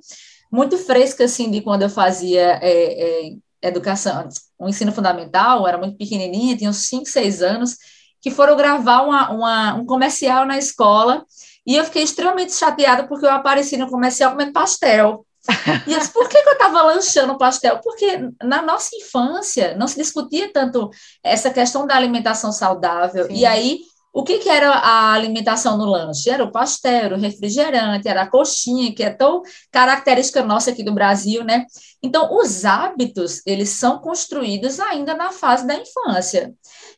[0.52, 5.78] muito fresca, assim, de quando eu fazia é, é, educação, o um ensino fundamental, era
[5.78, 7.76] muito pequenininha, tinha uns 5, 6 anos,
[8.22, 11.26] que foram gravar uma, uma, um comercial na escola
[11.66, 15.26] e eu fiquei extremamente chateada porque eu apareci no comercial comendo pastel.
[15.88, 17.80] E eu disse, por que, que eu estava lanchando pastel?
[17.80, 20.88] Porque na nossa infância não se discutia tanto
[21.20, 23.26] essa questão da alimentação saudável.
[23.26, 23.34] Sim.
[23.34, 23.80] E aí
[24.12, 26.28] o que, que, era a alimentação no lanche?
[26.28, 30.84] Era o pastel, era o refrigerante, era a coxinha, que é tão característica nossa aqui
[30.84, 31.64] do Brasil, né?
[32.02, 36.52] Então, os hábitos, eles são construídos ainda na fase da infância.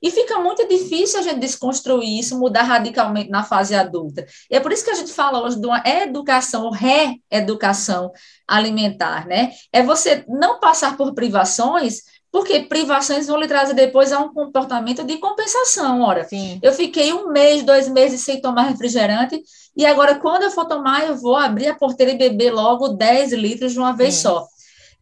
[0.04, 4.26] E fica muito difícil a gente desconstruir isso, mudar radicalmente na fase adulta.
[4.50, 8.12] E é por isso que a gente fala hoje de uma educação, reeducação
[8.46, 9.52] alimentar, né?
[9.72, 15.02] É você não passar por privações, porque privações vão lhe trazer depois a um comportamento
[15.04, 16.02] de compensação.
[16.02, 16.58] Ora, Sim.
[16.62, 19.42] eu fiquei um mês, dois meses sem tomar refrigerante,
[19.74, 23.32] e agora, quando eu for tomar, eu vou abrir a porteira e beber logo 10
[23.32, 24.20] litros de uma vez Sim.
[24.24, 24.46] só.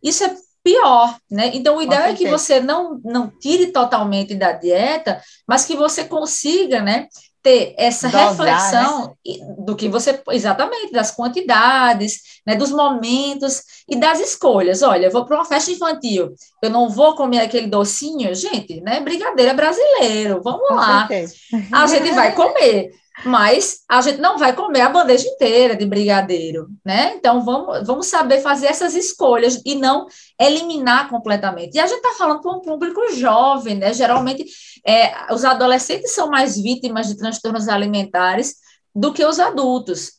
[0.00, 1.50] Isso é pior, né?
[1.54, 6.04] Então, o ideal é que você não, não tire totalmente da dieta, mas que você
[6.04, 7.08] consiga, né?
[7.42, 9.54] ter essa Dosar, reflexão né?
[9.58, 14.80] do que você exatamente das quantidades, né, dos momentos e das escolhas.
[14.80, 19.00] Olha, eu vou para uma festa infantil, eu não vou comer aquele docinho, gente, né?
[19.00, 21.08] Brigadeiro brasileiro, vamos Com lá.
[21.08, 21.34] Certeza.
[21.72, 22.92] A gente vai comer
[23.24, 27.14] mas a gente não vai comer a bandeja inteira de brigadeiro, né?
[27.16, 30.06] Então vamos, vamos saber fazer essas escolhas e não
[30.40, 31.74] eliminar completamente.
[31.74, 33.92] E a gente está falando para um público jovem, né?
[33.92, 34.44] Geralmente
[34.86, 38.56] é, os adolescentes são mais vítimas de transtornos alimentares
[38.94, 40.12] do que os adultos.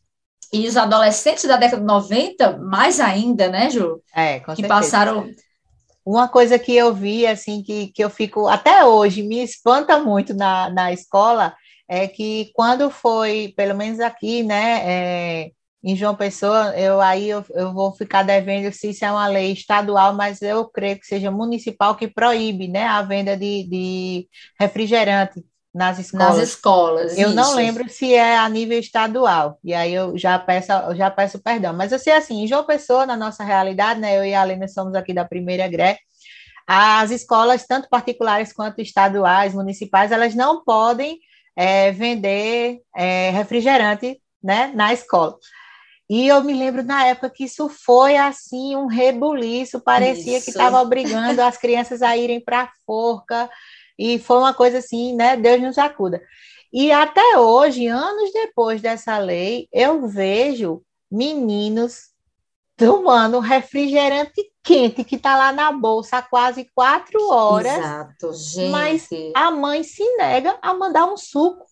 [0.52, 4.00] E os adolescentes da década de 90, mais ainda, né, Ju?
[4.16, 4.68] É, com que certeza.
[4.68, 5.28] passaram
[6.06, 10.34] uma coisa que eu vi, assim, que, que eu fico, até hoje, me espanta muito
[10.34, 11.56] na, na escola,
[11.88, 15.52] é que quando foi, pelo menos aqui, né, é,
[15.84, 19.52] em João Pessoa, eu aí eu, eu vou ficar devendo se isso é uma lei
[19.52, 24.28] estadual, mas eu creio que seja municipal que proíbe, né, a venda de, de
[24.60, 25.44] refrigerante
[25.74, 26.38] nas escolas.
[26.38, 27.18] Nas escolas.
[27.18, 27.36] Eu isso.
[27.36, 29.58] não lembro se é a nível estadual.
[29.64, 31.74] E aí eu já peço, eu já peço perdão.
[31.74, 34.68] Mas eu sei assim, em João Pessoa, na nossa realidade, né, eu e a Alena
[34.68, 35.98] somos aqui da primeira GRE,
[36.66, 41.20] as escolas, tanto particulares quanto estaduais, municipais, elas não podem
[41.56, 45.38] é, vender é, refrigerante né, na escola.
[46.10, 50.46] E eu me lembro na época que isso foi assim um rebuliço, parecia isso.
[50.46, 53.50] que estava obrigando as crianças a irem para a forca,
[53.98, 55.38] e foi uma coisa assim, né?
[55.38, 56.22] Deus nos acuda.
[56.72, 62.10] E até hoje, anos depois dessa lei, eu vejo meninos
[62.76, 67.78] tomando refrigerante quente que está lá na bolsa há quase quatro horas.
[67.78, 68.72] Exato, gente.
[68.72, 71.66] Mas a mãe se nega a mandar um suco,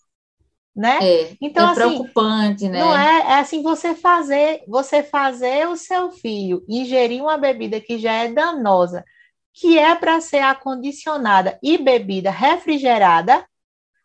[0.75, 0.99] né?
[1.01, 2.80] É, então, é assim, preocupante, né?
[2.80, 7.97] Não é, é assim você fazer, você fazer o seu filho ingerir uma bebida que
[7.97, 9.06] já é danosa,
[9.54, 13.45] que é para ser acondicionada e bebida refrigerada,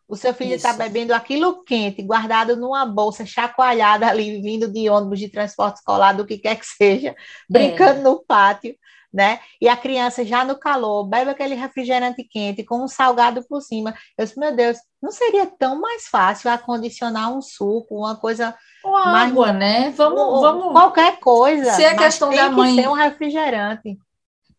[0.07, 5.19] o seu filho está bebendo aquilo quente, guardado numa bolsa, chacoalhada ali, vindo de ônibus
[5.19, 7.13] de transporte escolar, do que quer que seja,
[7.49, 8.03] brincando é.
[8.03, 8.75] no pátio,
[9.13, 9.39] né?
[9.59, 13.93] E a criança já no calor, bebe aquele refrigerante quente com um salgado por cima.
[14.17, 18.55] Eu disse, meu Deus, não seria tão mais fácil acondicionar um suco, uma coisa.
[18.85, 19.89] Uma mais, água, né?
[19.91, 20.71] Vamos, vamos.
[20.71, 21.71] Qualquer coisa.
[21.71, 22.75] Se a questão da mãe.
[22.75, 23.97] ser um refrigerante.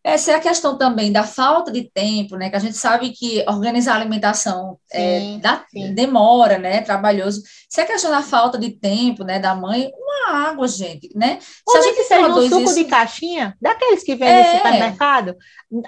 [0.03, 2.49] Essa é a questão também da falta de tempo, né?
[2.49, 5.93] Que a gente sabe que organizar a alimentação é, sim, é, dá, sim.
[5.93, 6.77] demora, né?
[6.77, 7.43] É trabalhoso.
[7.67, 9.39] Se é a questão da falta de tempo, né?
[9.39, 11.39] Da mãe, uma água, gente, né?
[11.41, 12.75] Se a gente seja um suco isso...
[12.75, 14.51] de caixinha, daqueles que vem é.
[14.51, 15.35] no supermercado,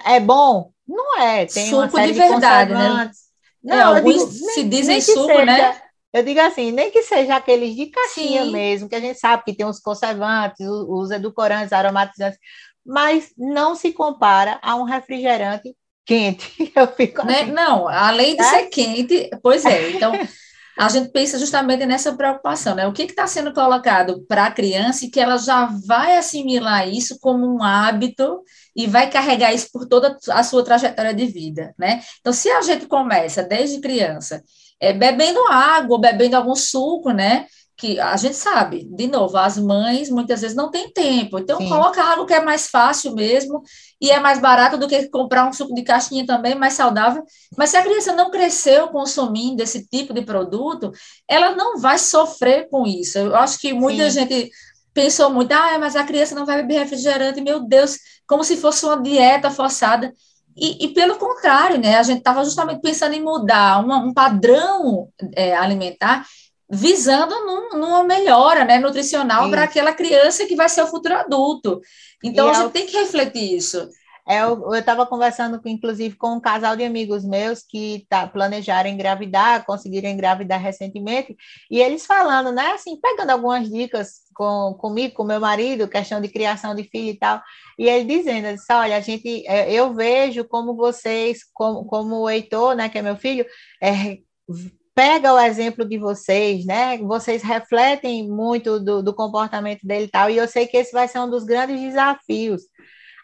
[0.04, 0.70] é bom?
[0.86, 1.46] Não é.
[1.46, 3.10] Tem suco série de verdade, de né?
[3.64, 5.82] Não, é, alguns digo, se nem, dizem nem suco, seja, né?
[6.12, 8.52] Eu digo assim, nem que seja aqueles de caixinha Sim.
[8.52, 12.38] mesmo, que a gente sabe que tem os conservantes, os, edulcorantes, aromatizantes,
[12.84, 16.70] mas não se compara a um refrigerante quente.
[16.76, 17.42] Eu fico né?
[17.42, 17.52] assim.
[17.52, 18.44] Não, além de é?
[18.44, 19.90] ser quente, pois é.
[19.90, 20.12] Então,
[20.78, 22.86] a gente pensa justamente nessa preocupação, né?
[22.86, 27.18] O que está sendo colocado para a criança e que ela já vai assimilar isso
[27.20, 28.42] como um hábito
[28.74, 32.02] e vai carregar isso por toda a sua trajetória de vida, né?
[32.20, 34.42] Então, se a gente começa desde criança
[34.82, 37.46] é, bebendo água, bebendo algum suco, né?
[37.74, 41.68] que a gente sabe, de novo, as mães muitas vezes não têm tempo, então Sim.
[41.68, 43.60] coloca algo que é mais fácil mesmo
[44.00, 47.24] e é mais barato do que comprar um suco de caixinha também, mais saudável.
[47.56, 50.92] Mas se a criança não cresceu consumindo esse tipo de produto,
[51.26, 53.18] ela não vai sofrer com isso.
[53.18, 54.20] Eu acho que muita Sim.
[54.20, 54.50] gente
[54.94, 58.84] pensou muito, ah, mas a criança não vai beber refrigerante, meu Deus, como se fosse
[58.84, 60.12] uma dieta forçada.
[60.56, 61.96] E, e, pelo contrário, né?
[61.96, 66.26] A gente estava justamente pensando em mudar uma, um padrão é, alimentar
[66.74, 71.82] visando num, numa melhora né, nutricional para aquela criança que vai ser o futuro adulto.
[72.24, 73.90] Então, e a gente tem que refletir isso.
[74.26, 78.88] É, eu estava conversando, com, inclusive, com um casal de amigos meus que tá, planejaram
[78.88, 81.36] engravidar, conseguiram engravidar recentemente,
[81.70, 86.28] e eles falando, né, assim, pegando algumas dicas com, comigo, com meu marido, questão de
[86.28, 87.40] criação de filho e tal,
[87.78, 92.30] e ele dizendo, disse, olha, a gente, é, eu vejo como vocês, como, como o
[92.30, 93.46] Heitor, né, que é meu filho,
[93.82, 94.18] é,
[94.94, 96.98] pega o exemplo de vocês, né?
[96.98, 101.08] Vocês refletem muito do, do, comportamento dele e tal, e eu sei que esse vai
[101.08, 102.62] ser um dos grandes desafios.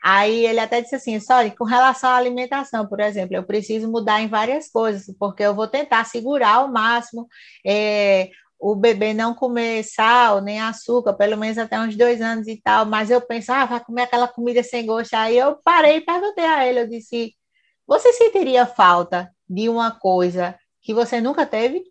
[0.03, 4.21] Aí ele até disse assim, sorry, com relação à alimentação, por exemplo, eu preciso mudar
[4.21, 7.27] em várias coisas, porque eu vou tentar segurar ao máximo
[7.67, 12.61] é, o bebê não comer sal nem açúcar, pelo menos até uns dois anos e
[12.61, 15.15] tal, mas eu penso, ah, vai comer aquela comida sem gosto.
[15.15, 17.35] Aí eu parei e perguntei a ele, eu disse,
[17.87, 21.85] você sentiria falta de uma coisa que você nunca teve?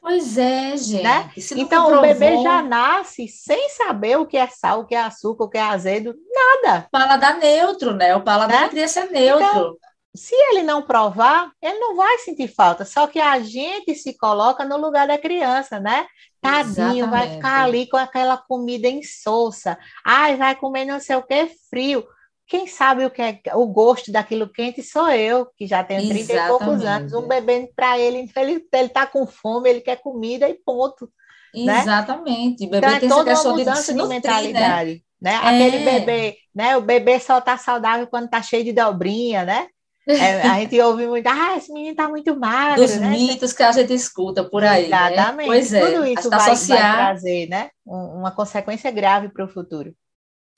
[0.00, 1.02] Pois é, gente.
[1.02, 1.30] Né?
[1.56, 1.98] Então, provou...
[1.98, 5.48] o bebê já nasce sem saber o que é sal, o que é açúcar, o
[5.48, 6.86] que é azedo, nada.
[6.90, 8.14] Paladar neutro, né?
[8.14, 8.62] O paladar né?
[8.64, 9.46] da criança é neutro.
[9.46, 9.76] Então,
[10.14, 12.84] se ele não provar, ele não vai sentir falta.
[12.84, 16.06] Só que a gente se coloca no lugar da criança, né?
[16.40, 17.10] Tadinho, Exatamente.
[17.10, 19.76] vai ficar ali com aquela comida insossa.
[20.06, 22.06] Ai, vai comer não sei o que frio.
[22.46, 26.14] Quem sabe o que é o gosto daquilo quente sou eu, que já tenho 30
[26.20, 26.44] Exatamente.
[26.44, 27.12] e poucos anos.
[27.12, 31.10] Um bebê para ele, ele, ele tá com fome, ele quer comida e ponto.
[31.54, 31.80] Né?
[31.80, 32.66] Exatamente.
[32.66, 32.80] Né?
[32.80, 35.02] Bebê então, é toda uma mudança de, de mentalidade.
[35.20, 35.32] Né?
[35.32, 35.36] né?
[35.42, 35.84] Aquele é.
[35.84, 36.76] bebê, né?
[36.76, 39.68] O bebê só tá saudável quando tá cheio de dobrinha, né?
[40.06, 42.82] É, a gente ouve muito, ah, esse menino tá muito magro.
[42.82, 43.08] Dos né?
[43.08, 44.88] mitos que a gente escuta por aí.
[44.88, 45.12] Né?
[45.12, 45.48] Exatamente.
[45.48, 45.54] Né?
[45.54, 45.90] Pois é.
[45.90, 46.96] Tudo isso vai, associar...
[46.96, 47.70] vai trazer né?
[47.86, 49.94] uma consequência grave para o futuro.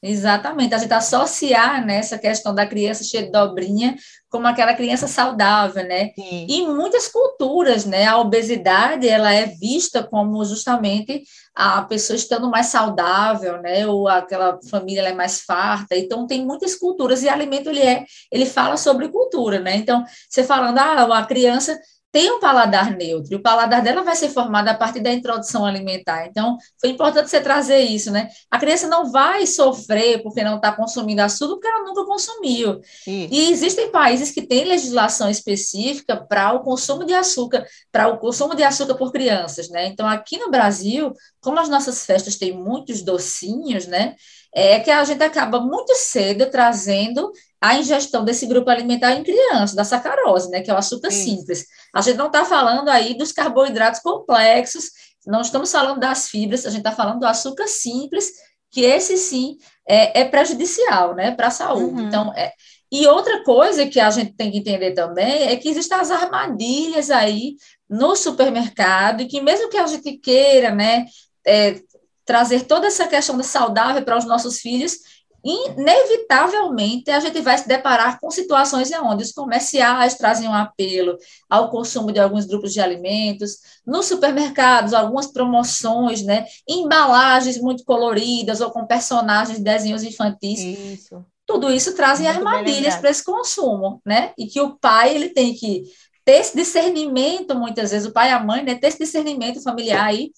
[0.08, 3.96] Exatamente, a gente associar nessa né, questão da criança cheia de dobrinha
[4.28, 6.10] como aquela criança saudável, né?
[6.14, 6.46] Sim.
[6.48, 11.22] E em muitas culturas, né, a obesidade ela é vista como justamente
[11.54, 13.86] a pessoa estando mais saudável, né?
[13.86, 15.96] Ou aquela família é mais farta.
[15.96, 19.76] Então tem muitas culturas e alimento ele é, ele fala sobre cultura, né?
[19.76, 21.76] Então você falando, ah, a criança
[22.16, 25.66] tem um paladar neutro, e o paladar dela vai ser formado a partir da introdução
[25.66, 26.26] alimentar.
[26.26, 28.30] Então, foi importante você trazer isso, né?
[28.50, 32.80] A criança não vai sofrer porque não está consumindo açúcar, porque ela nunca consumiu.
[33.06, 33.28] Isso.
[33.30, 38.54] E existem países que têm legislação específica para o consumo de açúcar, para o consumo
[38.54, 39.86] de açúcar por crianças, né?
[39.86, 44.14] Então, aqui no Brasil, como as nossas festas têm muitos docinhos, né?
[44.54, 49.74] É que a gente acaba muito cedo trazendo a ingestão desse grupo alimentar em criança,
[49.74, 51.66] da sacarose, né, que é o açúcar simples.
[51.96, 54.90] A gente não está falando aí dos carboidratos complexos,
[55.26, 58.30] não estamos falando das fibras, a gente está falando do açúcar simples,
[58.70, 59.56] que esse sim
[59.88, 62.02] é, é prejudicial, né, para a saúde.
[62.02, 62.06] Uhum.
[62.06, 62.52] Então, é,
[62.92, 67.10] e outra coisa que a gente tem que entender também é que existem as armadilhas
[67.10, 67.56] aí
[67.88, 71.06] no supermercado, e que mesmo que a gente queira, né,
[71.46, 71.80] é,
[72.26, 74.98] trazer toda essa questão da saudável para os nossos filhos,
[75.46, 81.16] inevitavelmente a gente vai se deparar com situações onde os comerciais trazem um apelo
[81.48, 88.60] ao consumo de alguns grupos de alimentos, nos supermercados, algumas promoções, né, embalagens muito coloridas
[88.60, 90.58] ou com personagens de desenhos infantis.
[90.60, 91.24] Isso.
[91.46, 94.32] Tudo isso trazem muito armadilhas para esse consumo, né?
[94.36, 95.84] E que o pai ele tem que
[96.24, 100.06] ter esse discernimento, muitas vezes, o pai e a mãe, né, ter esse discernimento familiar
[100.06, 100.32] aí,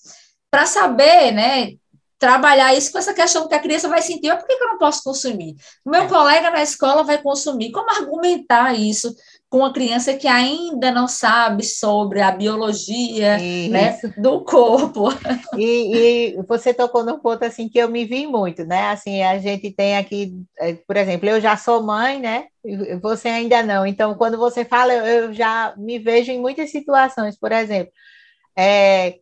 [0.51, 1.73] para saber, né,
[2.19, 4.79] trabalhar isso com essa questão que a criança vai sentir, por que, que eu não
[4.79, 5.55] posso consumir?
[5.85, 6.09] O meu é.
[6.09, 7.71] colega na escola vai consumir.
[7.71, 9.15] Como argumentar isso
[9.49, 13.39] com uma criança que ainda não sabe sobre a biologia
[13.71, 15.09] né, do corpo?
[15.57, 18.91] E, e, você tocou num ponto assim que eu me vi muito, né?
[18.91, 22.47] Assim, a gente tem aqui, é, por exemplo, eu já sou mãe, né?
[23.01, 23.87] Você ainda não.
[23.87, 27.93] Então, quando você fala, eu já me vejo em muitas situações, por exemplo.
[28.57, 29.19] É,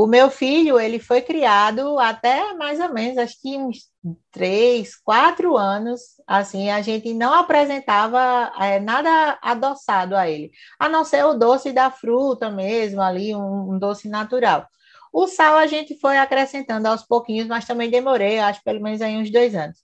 [0.00, 3.90] o meu filho, ele foi criado até mais ou menos, acho que uns
[4.30, 11.04] três, quatro anos, assim, a gente não apresentava é, nada adoçado a ele, a não
[11.04, 14.68] ser o doce da fruta mesmo, ali, um, um doce natural.
[15.12, 19.16] O sal a gente foi acrescentando aos pouquinhos, mas também demorei, acho pelo menos aí
[19.16, 19.78] uns dois anos.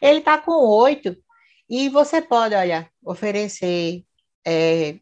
[0.00, 1.14] Ele está com oito,
[1.68, 4.02] e você pode, olha, oferecer
[4.46, 4.98] é,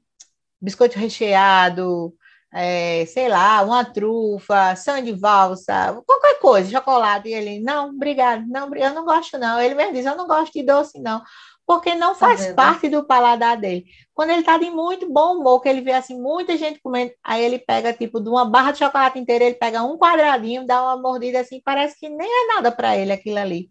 [0.60, 2.12] biscoito recheado,
[2.52, 7.28] é, sei lá, uma trufa, sangue de valsa, qualquer coisa, chocolate.
[7.28, 9.60] E ele, não, obrigado, não, eu não gosto não.
[9.60, 11.22] Ele mesmo diz, eu não gosto de doce não,
[11.66, 13.84] porque não tá faz parte do paladar dele.
[14.14, 17.44] Quando ele tá de muito bom humor, que ele vê assim, muita gente comendo, aí
[17.44, 20.96] ele pega tipo de uma barra de chocolate inteira, ele pega um quadradinho, dá uma
[20.96, 23.70] mordida assim, parece que nem é nada para ele aquilo ali.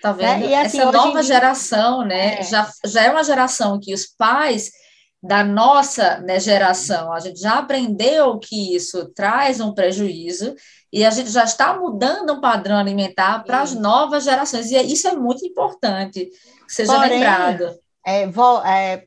[0.00, 0.40] Tá vendo?
[0.40, 0.46] Né?
[0.48, 1.22] E, assim, Essa nova dia...
[1.22, 2.40] geração, né?
[2.40, 2.42] É.
[2.42, 4.70] Já, já é uma geração que os pais
[5.22, 7.12] da nossa né, geração.
[7.12, 10.54] A gente já aprendeu que isso traz um prejuízo
[10.92, 14.70] e a gente já está mudando um padrão alimentar para as novas gerações.
[14.72, 16.28] E isso é muito importante.
[16.66, 17.78] seja Porém, lembrado.
[18.04, 19.04] É, vou, é,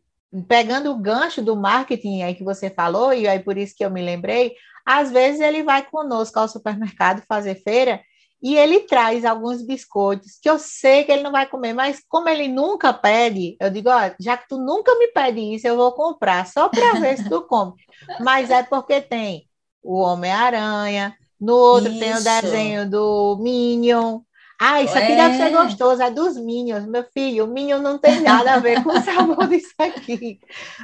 [0.47, 3.91] pegando o gancho do marketing aí que você falou, e aí por isso que eu
[3.91, 4.53] me lembrei,
[4.85, 7.99] às vezes ele vai conosco ao supermercado fazer feira
[8.45, 12.29] e ele traz alguns biscoitos que eu sei que ele não vai comer, mas como
[12.29, 15.91] ele nunca pede, eu digo, ó, já que tu nunca me pede isso, eu vou
[15.93, 17.73] comprar só para ver se tu come.
[18.19, 19.49] Mas é porque tem
[19.81, 21.99] o Homem-Aranha, no outro isso.
[21.99, 24.21] tem o desenho do Minion,
[24.61, 25.15] ah, isso aqui é.
[25.15, 25.49] deve ser é.
[25.49, 27.45] gostoso, é dos Minions, meu filho.
[27.45, 30.39] O Minion não tem nada a ver com o sabor disso aqui.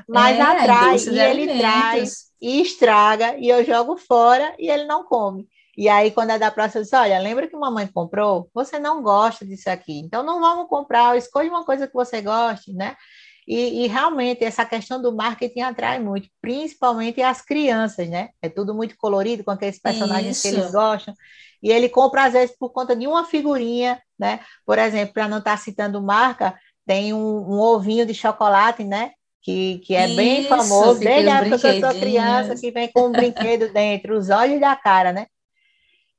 [0.09, 5.03] Mas é, atrai, e ele traz, e estraga, e eu jogo fora, e ele não
[5.03, 5.47] come.
[5.77, 8.49] E aí, quando é da próxima, eu disse, olha, lembra que mamãe comprou?
[8.53, 12.73] Você não gosta disso aqui, então não vamos comprar, escolha uma coisa que você goste,
[12.73, 12.95] né?
[13.47, 18.29] E, e, realmente essa questão do marketing atrai muito, principalmente as crianças, né?
[18.41, 20.41] É tudo muito colorido, com aqueles personagens Isso.
[20.43, 21.13] que eles gostam
[21.61, 24.39] e ele compra às vezes por conta de uma figurinha, né?
[24.65, 29.11] Por exemplo, para não estar tá citando marca, tem um, um, ovinho de chocolate, né?
[29.41, 32.91] Que, que é Isso, bem famoso, desde a época que eu sou criança, que vem
[32.91, 35.25] com um brinquedo dentro, os olhos da cara, né?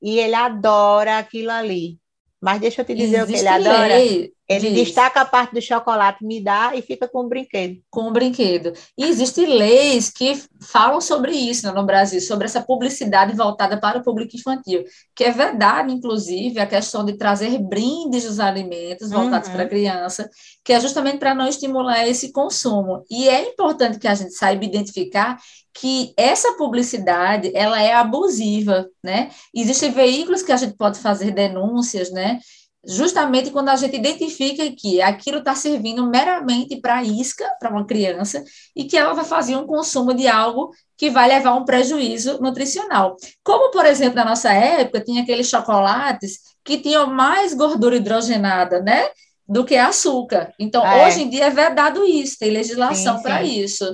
[0.02, 1.98] E ele adora aquilo ali.
[2.40, 3.96] Mas deixa eu te dizer Existe o que ele adora.
[3.96, 4.32] Lei.
[4.56, 4.86] Ele Diz.
[4.86, 7.80] destaca a parte do chocolate, me dá e fica com o brinquedo.
[7.90, 8.72] Com o brinquedo.
[8.96, 13.98] E existem leis que falam sobre isso né, no Brasil, sobre essa publicidade voltada para
[13.98, 14.84] o público infantil,
[15.14, 19.54] que é verdade, inclusive, a questão de trazer brindes dos alimentos voltados uhum.
[19.54, 20.28] para a criança,
[20.64, 23.04] que é justamente para não estimular esse consumo.
[23.10, 25.38] E é importante que a gente saiba identificar
[25.74, 29.30] que essa publicidade ela é abusiva, né?
[29.54, 32.38] Existem veículos que a gente pode fazer denúncias, né?
[32.84, 38.42] Justamente quando a gente identifica que aquilo está servindo meramente para isca, para uma criança,
[38.74, 42.40] e que ela vai fazer um consumo de algo que vai levar a um prejuízo
[42.40, 43.16] nutricional.
[43.44, 49.08] Como, por exemplo, na nossa época, tinha aqueles chocolates que tinham mais gordura hidrogenada, né?
[49.48, 50.52] Do que açúcar.
[50.58, 51.06] Então, é.
[51.06, 53.84] hoje em dia é vedado isso, tem legislação para isso.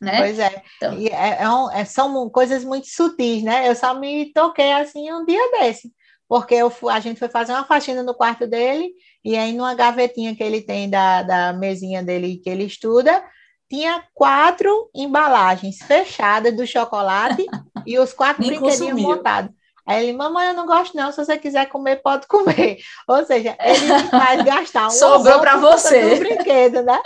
[0.00, 0.18] Né?
[0.18, 0.62] Pois é.
[0.76, 3.68] Então, é, é, um, é, são coisas muito sutis, né?
[3.68, 5.90] Eu só me toquei assim um dia desse
[6.28, 8.92] porque eu, a gente foi fazer uma faxina no quarto dele,
[9.24, 13.22] e aí numa gavetinha que ele tem da, da mesinha dele que ele estuda,
[13.68, 17.44] tinha quatro embalagens fechadas do chocolate
[17.86, 19.50] e os quatro brinquedinhos montados.
[19.86, 22.78] Aí ele, mamãe, eu não gosto não, se você quiser comer, pode comer.
[23.06, 26.16] Ou seja, ele me faz gastar um Sobrou para você.
[26.16, 26.98] brinquedo, né?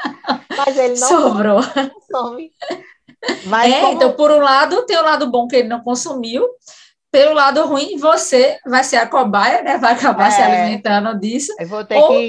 [0.57, 1.61] Mas ele não Sobrou.
[1.61, 2.53] consome.
[3.47, 3.93] Mas é, como...
[3.95, 6.47] então, por um lado, tem o lado bom que ele não consumiu,
[7.11, 9.79] pelo lado ruim, você vai ser a cobaia, né?
[9.79, 11.55] Vai acabar é, se alimentando disso.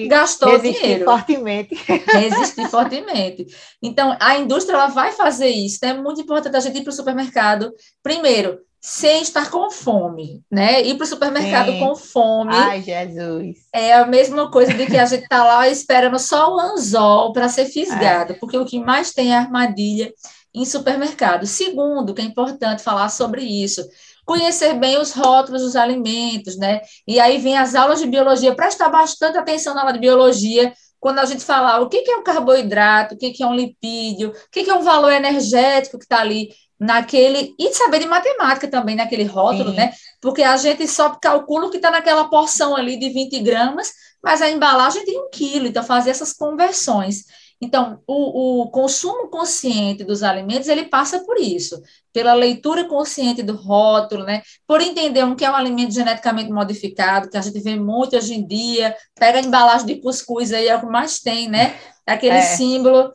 [0.04, 1.06] Ou gastou resistir dinheiro.
[1.06, 1.76] fortemente.
[2.08, 3.48] Resistir fortemente.
[3.82, 5.78] Então, a indústria ela vai fazer isso.
[5.78, 10.42] Então, é muito importante a gente ir para o supermercado, primeiro, sem estar com fome,
[10.50, 10.82] né?
[10.82, 11.80] Ir para o supermercado Sim.
[11.80, 12.54] com fome.
[12.54, 13.58] Ai, Jesus.
[13.74, 17.50] É a mesma coisa de que a gente está lá esperando só o anzol para
[17.50, 18.36] ser fisgado, é.
[18.36, 20.14] porque o que mais tem é armadilha
[20.54, 21.46] em supermercado.
[21.46, 23.86] Segundo, que é importante falar sobre isso,
[24.26, 26.82] conhecer bem os rótulos dos alimentos, né?
[27.08, 31.20] E aí vem as aulas de biologia, prestar bastante atenção na aula de biologia, quando
[31.20, 34.70] a gente falar o que é um carboidrato, o que é um lipídio, o que
[34.70, 36.50] é um valor energético que está ali
[36.80, 37.56] naquele.
[37.58, 39.78] E saber de matemática também naquele rótulo, Sim.
[39.78, 39.94] né?
[40.22, 43.92] Porque a gente só calcula o que está naquela porção ali de 20 gramas,
[44.22, 47.24] mas a embalagem tem um quilo, então fazer essas conversões.
[47.62, 51.82] Então, o, o, consumo consciente dos alimentos, ele passa por isso,
[52.14, 54.42] pela leitura consciente do rótulo, né?
[54.66, 58.34] Por entender um que é um alimento geneticamente modificado, que a gente vê muito hoje
[58.34, 61.78] em dia, pega a embalagem de cuscuz aí, é o que mais tem, né?
[62.06, 62.42] Aquele é.
[62.42, 63.12] símbolo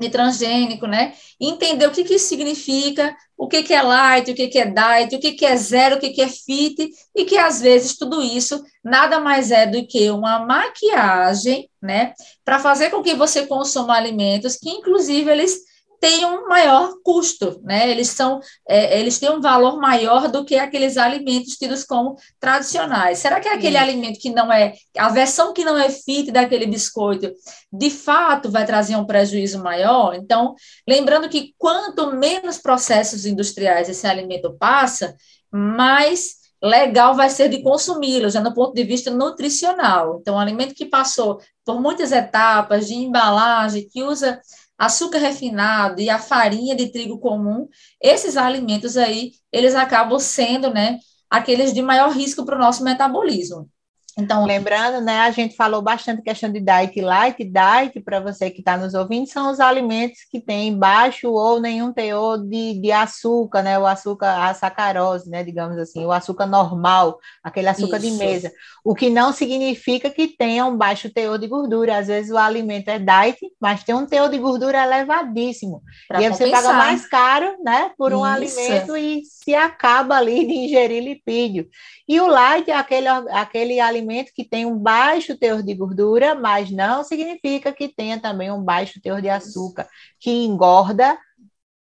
[0.00, 1.14] de transgênico, né?
[1.40, 4.66] Entender o que, que isso significa, o que, que é light, o que, que é
[4.66, 7.96] diet, o que, que é zero, o que, que é fit, e que às vezes
[7.96, 12.12] tudo isso nada mais é do que uma maquiagem, né?
[12.44, 15.60] Para fazer com que você consuma alimentos que, inclusive, eles
[16.00, 17.90] têm um maior custo, né?
[17.90, 23.18] Eles são, é, eles têm um valor maior do que aqueles alimentos tidos como tradicionais.
[23.18, 23.82] Será que é aquele Sim.
[23.82, 27.32] alimento que não é, a versão que não é fit daquele biscoito,
[27.72, 30.14] de fato vai trazer um prejuízo maior?
[30.14, 30.54] Então,
[30.88, 35.16] lembrando que quanto menos processos industriais esse alimento passa,
[35.50, 40.18] mais legal vai ser de consumi-lo, já no ponto de vista nutricional.
[40.20, 44.40] Então, um alimento que passou por muitas etapas de embalagem, que usa
[44.78, 47.68] açúcar refinado e a farinha de trigo comum,
[48.00, 50.98] esses alimentos aí, eles acabam sendo, né,
[51.30, 53.70] aqueles de maior risco para o nosso metabolismo.
[54.16, 58.60] Então, lembrando, né, a gente falou bastante questão de diet light, diet, para você que
[58.60, 63.62] está nos ouvindo, são os alimentos que têm baixo ou nenhum teor de, de açúcar,
[63.62, 68.06] né, o açúcar, a sacarose, né, digamos assim, o açúcar normal, aquele açúcar Isso.
[68.06, 68.52] de mesa,
[68.84, 72.90] o que não significa que tenha um baixo teor de gordura, às vezes o alimento
[72.90, 77.04] é diet, mas tem um teor de gordura elevadíssimo, pra e aí você paga mais
[77.08, 78.60] caro, né, por um Isso.
[78.60, 81.68] alimento e se acaba ali de ingerir lipídio.
[82.06, 84.03] E o light é aquele, aquele alimento
[84.34, 89.00] que tem um baixo teor de gordura, mas não significa que tenha também um baixo
[89.00, 89.88] teor de açúcar,
[90.20, 91.18] que engorda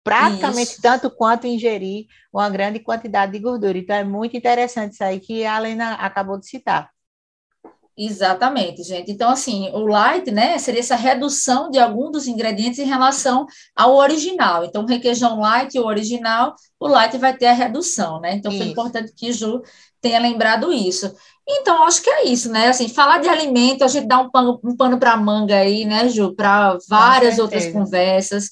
[0.03, 0.81] praticamente isso.
[0.81, 3.77] tanto quanto ingerir uma grande quantidade de gordura.
[3.77, 6.94] Então, é muito interessante isso aí que a Helena acabou de citar.
[7.97, 9.09] Exatamente, gente.
[9.09, 13.95] Então, assim, o light, né, seria essa redução de algum dos ingredientes em relação ao
[13.95, 14.65] original.
[14.65, 18.35] Então, o requeijão light e o original, o light vai ter a redução, né?
[18.35, 19.61] Então, foi importante que Ju
[20.01, 21.15] tenha lembrado isso.
[21.47, 22.67] Então, acho que é isso, né?
[22.67, 26.09] Assim, falar de alimento, a gente dá um pano, um pano para manga aí, né,
[26.09, 28.49] Ju, para várias outras conversas,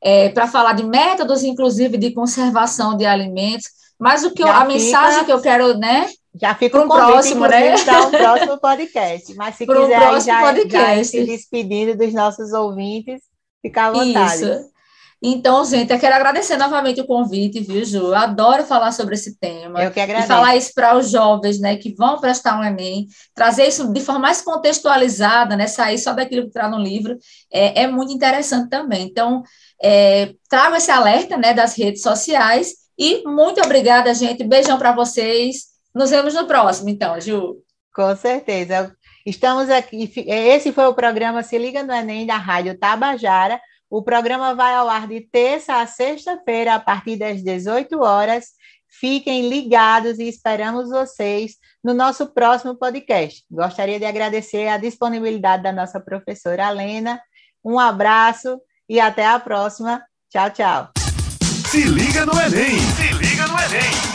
[0.00, 3.66] é, para falar de métodos, inclusive, de conservação de alimentos.
[3.98, 6.08] Mas o que eu, a mensagem que eu quero, né?
[6.40, 7.76] Já fica um próximo, né?
[7.82, 9.34] Para um próximo podcast.
[9.34, 10.96] Mas se quiser um já, podcast.
[10.96, 13.22] já se despedindo dos nossos ouvintes,
[13.62, 14.44] fica à vontade.
[14.44, 14.76] Isso.
[15.22, 18.08] Então, gente, eu quero agradecer novamente o convite, viu, Ju?
[18.08, 19.82] Eu adoro falar sobre esse tema.
[19.82, 20.26] Eu que agradeço.
[20.26, 24.00] E falar isso para os jovens, né, que vão prestar um Enem, trazer isso de
[24.00, 27.16] forma mais contextualizada, né, sair só daquilo que está no livro,
[27.50, 29.06] é, é, muito interessante também.
[29.06, 29.42] Então,
[29.82, 34.44] é, trago esse alerta, né, das redes sociais e muito obrigada, gente.
[34.44, 35.75] Beijão para vocês.
[35.96, 37.56] Nos vemos no próximo, então, Ju.
[37.94, 38.94] Com certeza.
[39.24, 40.12] Estamos aqui.
[40.26, 43.58] Esse foi o programa Se Liga no Enem da Rádio Tabajara.
[43.88, 48.48] O programa vai ao ar de terça a sexta-feira, a partir das 18 horas.
[48.86, 53.42] Fiquem ligados e esperamos vocês no nosso próximo podcast.
[53.50, 57.18] Gostaria de agradecer a disponibilidade da nossa professora Alena.
[57.64, 60.02] Um abraço e até a próxima.
[60.30, 60.90] Tchau, tchau.
[61.70, 62.78] Se liga no Enem!
[62.80, 64.05] Se liga no Enem!